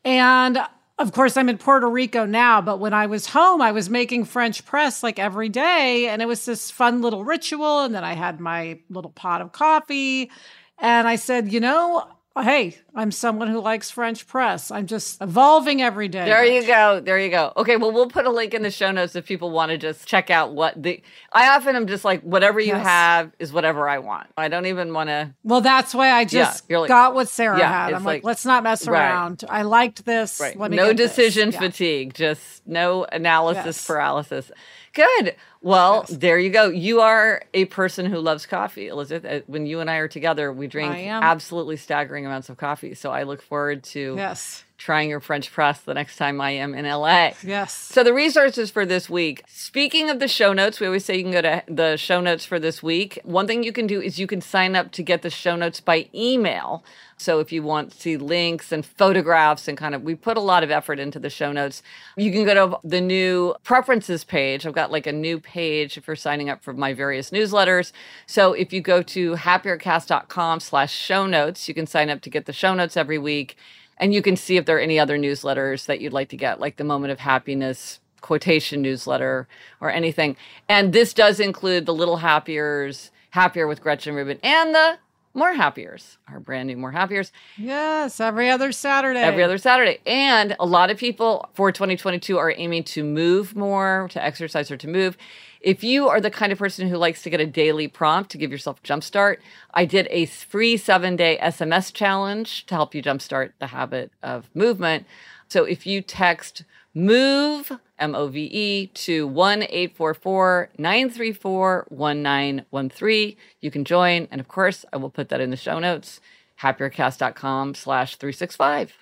And 0.07 0.59
of 0.98 1.12
course, 1.12 1.37
I'm 1.37 1.48
in 1.48 1.59
Puerto 1.59 1.88
Rico 1.88 2.24
now, 2.24 2.62
but 2.62 2.78
when 2.78 2.94
I 2.94 3.06
was 3.06 3.26
home, 3.26 3.61
I 3.61 3.72
was 3.72 3.90
making 3.90 4.24
French 4.24 4.64
press 4.64 5.02
like 5.02 5.18
every 5.18 5.50
day. 5.50 6.09
And 6.09 6.22
it 6.22 6.26
was 6.26 6.46
this 6.46 6.70
fun 6.70 7.02
little 7.02 7.22
ritual. 7.24 7.82
And 7.82 7.94
then 7.94 8.04
I 8.04 8.14
had 8.14 8.40
my 8.40 8.78
little 8.88 9.11
pot 9.11 9.42
of 9.42 9.52
coffee. 9.52 10.30
And 10.78 11.06
I 11.06 11.16
said, 11.16 11.52
you 11.52 11.61
know, 11.61 12.09
Oh, 12.38 12.42
hey, 12.42 12.77
I'm 12.94 13.11
someone 13.12 13.49
who 13.49 13.61
likes 13.61 13.90
French 13.90 14.27
press. 14.27 14.70
I'm 14.70 14.87
just 14.87 15.22
evolving 15.22 15.81
every 15.81 16.07
day. 16.09 16.27
There 16.27 16.44
you 16.44 16.66
go. 16.66 17.01
There 17.01 17.18
you 17.18 17.31
go. 17.31 17.51
Okay, 17.57 17.77
well, 17.79 17.92
we'll 17.92 18.11
put 18.11 18.27
a 18.27 18.31
link 18.31 18.53
in 18.53 18.61
the 18.62 18.70
show 18.70 18.90
notes 18.92 19.16
if 19.16 19.25
people 19.25 19.51
want 19.51 19.70
to 19.70 19.79
just 19.79 20.07
check 20.07 20.29
out 20.29 20.53
what 20.53 20.81
the. 20.83 21.01
I 21.33 21.57
often 21.57 21.75
am 21.77 21.87
just 21.87 22.05
like, 22.05 22.20
whatever 22.20 22.61
you 22.61 22.75
Yes. 22.75 22.87
have 22.87 23.33
is 23.38 23.55
whatever 23.55 23.88
I 23.88 24.01
want. 24.01 24.27
I 24.37 24.49
don't 24.49 24.66
even 24.66 24.92
want 24.92 25.09
to. 25.09 25.33
Well, 25.44 25.62
that's 25.62 25.94
why 25.94 26.11
I 26.11 26.27
just 26.27 26.64
you're 26.68 26.81
like- 26.81 26.88
got 26.88 27.14
what 27.14 27.31
Sarah 27.31 27.59
Yeah, 27.59 27.72
had. 27.72 27.94
I'm 27.94 28.05
like, 28.05 28.16
like- 28.16 28.25
let's 28.25 28.44
not 28.44 28.62
mess 28.62 28.87
Right. 28.87 29.01
around. 29.01 29.42
I 29.49 29.62
liked 29.62 30.05
this. 30.05 30.38
Right. 30.38 30.59
Let 30.59 30.70
me 30.70 30.77
No 30.77 30.88
get 30.88 30.99
this. 30.99 31.16
decision 31.16 31.53
Yeah. 31.53 31.59
fatigue, 31.61 32.12
just 32.12 32.66
no 32.66 33.05
analysis 33.11 33.64
Yes. 33.64 33.87
paralysis. 33.87 34.51
Good. 34.92 35.37
Well, 35.66 36.05
there 36.09 36.38
you 36.38 36.50
go. 36.50 36.68
You 36.68 37.00
are 37.00 37.42
a 37.52 37.64
person 37.64 38.07
who 38.07 38.18
loves 38.20 38.46
coffee, 38.46 38.87
Elizabeth. 38.87 39.42
Uh, 39.42 39.44
When 39.48 39.66
you 39.66 39.81
and 39.81 39.90
I 39.90 39.96
are 39.96 40.07
together, 40.07 40.52
we 40.52 40.68
drink 40.68 40.94
absolutely 41.09 41.76
staggering 41.76 42.24
amounts 42.24 42.48
of 42.48 42.57
coffee. 42.57 42.94
So 42.94 43.11
I 43.11 43.24
look 43.24 43.42
forward 43.42 43.83
to 43.85 44.14
Yes. 44.16 44.62
trying 44.79 45.11
your 45.11 45.18
French 45.18 45.50
press 45.50 45.81
the 45.81 45.94
next 45.94 46.18
time 46.18 46.40
I 46.40 46.52
am 46.52 46.72
in 46.72 46.85
LA. 46.87 47.33
Yes. 47.42 47.72
So 47.74 48.05
the 48.05 48.14
resources 48.14 48.70
for 48.70 48.87
this 48.87 49.11
week. 49.11 49.42
Speaking 49.48 50.09
of 50.09 50.20
the 50.20 50.29
show 50.29 50.52
notes, 50.52 50.79
we 50.79 50.87
always 50.87 51.05
say 51.05 51.16
you 51.16 51.24
can 51.24 51.33
go 51.33 51.42
to 51.42 51.62
the 51.66 51.96
show 51.96 52.20
notes 52.20 52.44
for 52.44 52.61
this 52.61 52.81
week. 52.81 53.18
One 53.24 53.48
thing 53.48 53.64
you 53.64 53.72
can 53.72 53.88
do 53.88 54.00
is 54.00 54.20
you 54.20 54.29
can 54.29 54.40
sign 54.40 54.76
up 54.76 54.92
to 54.92 55.02
get 55.02 55.22
the 55.22 55.31
show 55.31 55.57
notes 55.57 55.81
by 55.81 56.09
email. 56.14 56.85
So 57.18 57.40
if 57.40 57.50
you 57.50 57.62
want 57.62 57.92
to 57.92 57.96
see 57.96 58.16
links 58.16 58.72
and 58.72 58.85
photographs 58.85 59.68
and 59.68 59.79
kind 59.79 59.94
of 59.94 60.02
we 60.02 60.14
put 60.14 60.37
a 60.37 60.40
lot 60.40 60.62
of 60.62 60.70
effort 60.70 60.98
into 60.98 61.18
the 61.18 61.31
show 61.31 61.50
notes. 61.50 61.83
You 62.16 62.31
can 62.31 62.44
go 62.44 62.55
to 62.55 62.79
the 62.85 63.00
new 63.00 63.55
preferences 63.64 64.22
page. 64.22 64.66
I've 64.66 64.74
got 64.74 64.92
like 64.92 65.07
a 65.07 65.12
new 65.12 65.40
page 65.40 66.00
for 66.02 66.14
signing 66.14 66.50
up 66.50 66.62
for 66.62 66.72
my 66.72 66.92
various 66.92 67.31
newsletters. 67.31 67.92
So 68.26 68.52
if 68.52 68.72
you 68.72 68.81
go 68.81 69.02
to 69.02 69.35
happiercast.com 69.35 70.61
slash 70.61 70.94
show 70.94 71.26
notes, 71.26 71.68
you 71.68 71.74
can 71.74 71.87
sign 71.87 72.11
up 72.11 72.20
to 72.22 72.31
get 72.31 72.46
the 72.46 72.52
show 72.52 72.74
notes 72.74 72.96
every 72.96 73.18
week. 73.18 73.57
And 73.98 74.12
you 74.12 74.20
can 74.20 74.37
see 74.37 74.59
if 74.59 74.66
there 74.66 74.76
are 74.76 74.81
any 74.81 74.98
other 74.98 75.18
newsletters 75.18 75.87
that 75.87 76.00
you'd 76.00 76.12
like 76.12 76.29
to 76.29 76.37
get, 76.37 76.61
like 76.61 76.76
the 76.76 76.85
Moment 76.85 77.12
of 77.12 77.20
Happiness 77.20 78.00
quotation 78.20 78.83
newsletter 78.83 79.48
or 79.81 79.90
anything. 79.90 80.37
And 80.68 80.92
this 80.92 81.14
does 81.14 81.40
include 81.40 81.87
the 81.87 81.94
Little 81.94 82.18
Happiers, 82.18 83.11
Happier 83.31 83.66
with 83.66 83.81
Gretchen 83.81 84.14
Rubin, 84.14 84.38
and 84.42 84.74
the 84.74 84.98
More 85.37 85.53
Happiers, 85.53 86.16
our 86.29 86.40
brand 86.40 86.66
new 86.68 86.79
More 86.79 86.92
Happiers, 86.92 87.31
Yes. 87.59 88.20
Every 88.20 88.49
other 88.49 88.72
Saturday. 88.72 89.20
every 89.20 89.42
other 89.42 89.59
Saturday. 89.59 89.99
And 90.07 90.57
a 90.59 90.64
lot 90.64 90.90
of 90.90 90.96
people 90.96 91.51
for 91.53 91.70
2022 91.70 92.38
are 92.38 92.55
aiming 92.57 92.85
to 92.85 93.05
move 93.05 93.55
more, 93.55 94.09
to 94.12 94.25
exercise 94.25 94.70
or 94.70 94.79
to 94.79 94.88
move. 94.88 95.18
If 95.61 95.85
you 95.85 96.09
are 96.09 96.22
the 96.22 96.31
kind 96.31 96.53
of 96.53 96.59
person 96.59 96.88
who 96.88 96.96
likes 96.96 97.22
to 97.22 97.29
get 97.29 97.38
a 97.40 97.46
daily 97.46 97.87
prompt 97.87 98.31
to 98.31 98.38
give 98.38 98.51
yourself 98.51 98.79
a 98.83 98.87
jumpstart, 98.87 99.37
I 99.75 99.85
did 99.85 100.09
a 100.11 100.25
free 100.25 100.79
seven 100.79 101.16
day 101.16 101.38
SMS 101.42 101.92
challenge 101.92 102.64
to 102.66 102.75
help 102.75 102.94
you 102.94 103.03
jumpstart 103.03 103.53
the 103.59 103.66
habit 103.66 104.12
of 104.22 104.49
movement. 104.55 105.05
So 105.49 105.64
if 105.64 105.87
you 105.87 106.01
text 106.01 106.64
MOVE, 106.96 107.78
M 107.98 108.14
O 108.14 108.26
V 108.28 108.48
E, 108.50 108.87
to 108.87 109.26
1 109.26 109.64
844 109.64 110.70
934 110.78 111.87
1913, 111.90 113.37
you 113.61 113.70
can 113.70 113.85
join. 113.85 114.26
And 114.30 114.40
of 114.40 114.48
course, 114.48 114.87
I 114.94 114.96
will 114.96 115.11
put 115.11 115.28
that 115.28 115.42
in 115.42 115.50
the 115.50 115.56
show 115.59 115.78
notes 115.78 116.20
happiercast.com 116.62 117.74
slash 117.74 118.16
365. 118.16 118.94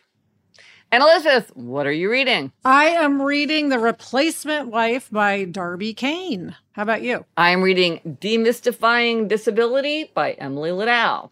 And 0.90 1.02
Elizabeth, 1.04 1.54
what 1.57 1.87
are 1.87 1.92
you 1.92 2.11
reading? 2.11 2.50
I 2.64 2.87
am 2.87 3.22
reading 3.22 3.68
The 3.68 3.78
Replacement 3.78 4.68
Wife 4.68 5.09
by 5.11 5.44
Darby 5.44 5.94
Kane. 5.94 6.57
How 6.72 6.83
about 6.83 7.02
you? 7.02 7.24
I'm 7.37 7.62
reading 7.62 8.18
Demystifying 8.20 9.28
Disability 9.28 10.11
by 10.14 10.33
Emily 10.33 10.70
Ladau. 10.70 11.30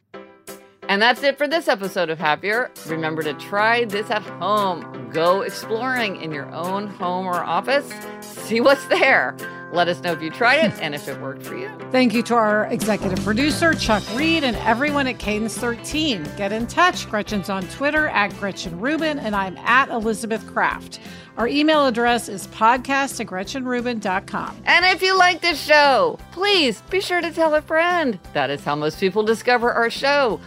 And 0.93 1.01
that's 1.01 1.23
it 1.23 1.39
for 1.39 1.49
this 1.49 1.69
episode 1.69 2.11
of 2.11 2.19
Happier. 2.19 2.71
Remember 2.87 3.23
to 3.23 3.33
try 3.33 3.87
this 3.87 4.11
at 4.11 4.21
home. 4.21 5.09
Go 5.11 5.41
exploring 5.41 6.21
in 6.21 6.33
your 6.33 6.53
own 6.53 6.87
home 6.87 7.25
or 7.25 7.37
office. 7.43 7.91
See 8.21 8.61
what's 8.61 8.85
there. 8.89 9.35
Let 9.73 9.89
us 9.89 10.03
know 10.03 10.13
if 10.13 10.21
you 10.21 10.29
tried 10.29 10.67
it 10.67 10.83
and 10.83 10.95
if 10.95 11.09
it 11.09 11.19
worked 11.19 11.45
for 11.45 11.57
you. 11.57 11.71
Thank 11.93 12.13
you 12.13 12.23
to 12.25 12.35
our 12.35 12.67
executive 12.67 13.25
producer, 13.25 13.73
Chuck 13.73 14.03
Reed, 14.15 14.45
and 14.45 14.55
everyone 14.57 15.07
at 15.07 15.19
Cadence 15.19 15.57
13. 15.57 16.29
Get 16.37 16.53
in 16.53 16.67
touch. 16.67 17.09
Gretchen's 17.09 17.49
on 17.49 17.67
Twitter 17.69 18.09
at 18.09 18.39
Gretchen 18.39 18.79
Rubin, 18.79 19.19
and 19.19 19.35
I'm 19.35 19.57
at 19.57 19.89
Elizabeth 19.89 20.47
Craft. 20.47 21.01
Our 21.39 21.49
email 21.49 21.87
address 21.87 22.29
is 22.29 22.49
podcast 22.49 23.19
at 23.19 23.29
GretchenRubin.com. 23.29 24.63
And 24.67 24.85
if 24.85 25.01
you 25.01 25.17
like 25.17 25.41
this 25.41 25.59
show, 25.59 26.19
please 26.33 26.83
be 26.91 27.01
sure 27.01 27.23
to 27.23 27.31
tell 27.31 27.55
a 27.55 27.63
friend. 27.63 28.19
That 28.35 28.51
is 28.51 28.63
how 28.63 28.75
most 28.75 29.01
people 29.01 29.23
discover 29.23 29.73
our 29.73 29.89
show. 29.89 30.39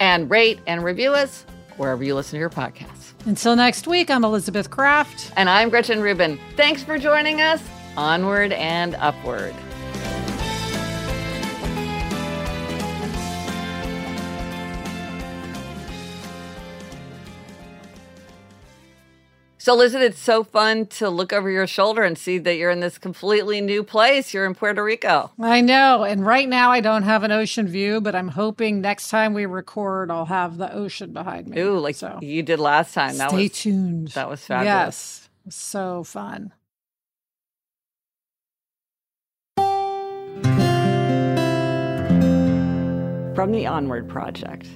And 0.00 0.30
rate 0.30 0.60
and 0.66 0.84
review 0.84 1.12
us 1.12 1.44
wherever 1.76 2.02
you 2.04 2.14
listen 2.14 2.32
to 2.32 2.40
your 2.40 2.50
podcasts. 2.50 3.12
Until 3.26 3.56
next 3.56 3.86
week, 3.86 4.10
I'm 4.10 4.24
Elizabeth 4.24 4.70
Craft. 4.70 5.32
And 5.36 5.48
I'm 5.48 5.70
Gretchen 5.70 6.00
Rubin. 6.00 6.38
Thanks 6.56 6.82
for 6.82 6.98
joining 6.98 7.40
us. 7.40 7.62
Onward 7.96 8.52
and 8.52 8.94
upward. 8.96 9.54
So, 19.64 19.74
listen, 19.74 20.02
it's 20.02 20.18
so 20.18 20.44
fun 20.44 20.84
to 20.88 21.08
look 21.08 21.32
over 21.32 21.50
your 21.50 21.66
shoulder 21.66 22.02
and 22.02 22.18
see 22.18 22.36
that 22.36 22.56
you're 22.56 22.70
in 22.70 22.80
this 22.80 22.98
completely 22.98 23.62
new 23.62 23.82
place. 23.82 24.34
You're 24.34 24.44
in 24.44 24.54
Puerto 24.54 24.84
Rico. 24.84 25.30
I 25.40 25.62
know. 25.62 26.04
And 26.04 26.26
right 26.26 26.46
now, 26.46 26.70
I 26.70 26.80
don't 26.80 27.04
have 27.04 27.22
an 27.22 27.32
ocean 27.32 27.66
view, 27.66 28.02
but 28.02 28.14
I'm 28.14 28.28
hoping 28.28 28.82
next 28.82 29.08
time 29.08 29.32
we 29.32 29.46
record, 29.46 30.10
I'll 30.10 30.26
have 30.26 30.58
the 30.58 30.70
ocean 30.70 31.14
behind 31.14 31.48
me. 31.48 31.58
Ooh, 31.62 31.78
like 31.78 31.94
so. 31.94 32.18
you 32.20 32.42
did 32.42 32.60
last 32.60 32.92
time. 32.92 33.16
That 33.16 33.30
Stay 33.30 33.44
was 33.44 33.52
tuned. 33.52 34.08
that 34.08 34.28
was 34.28 34.44
fabulous. 34.44 35.30
Yes. 35.46 35.56
So 35.56 36.04
fun. 36.04 36.52
from 43.34 43.50
the 43.50 43.66
Onward 43.66 44.10
Project. 44.10 44.68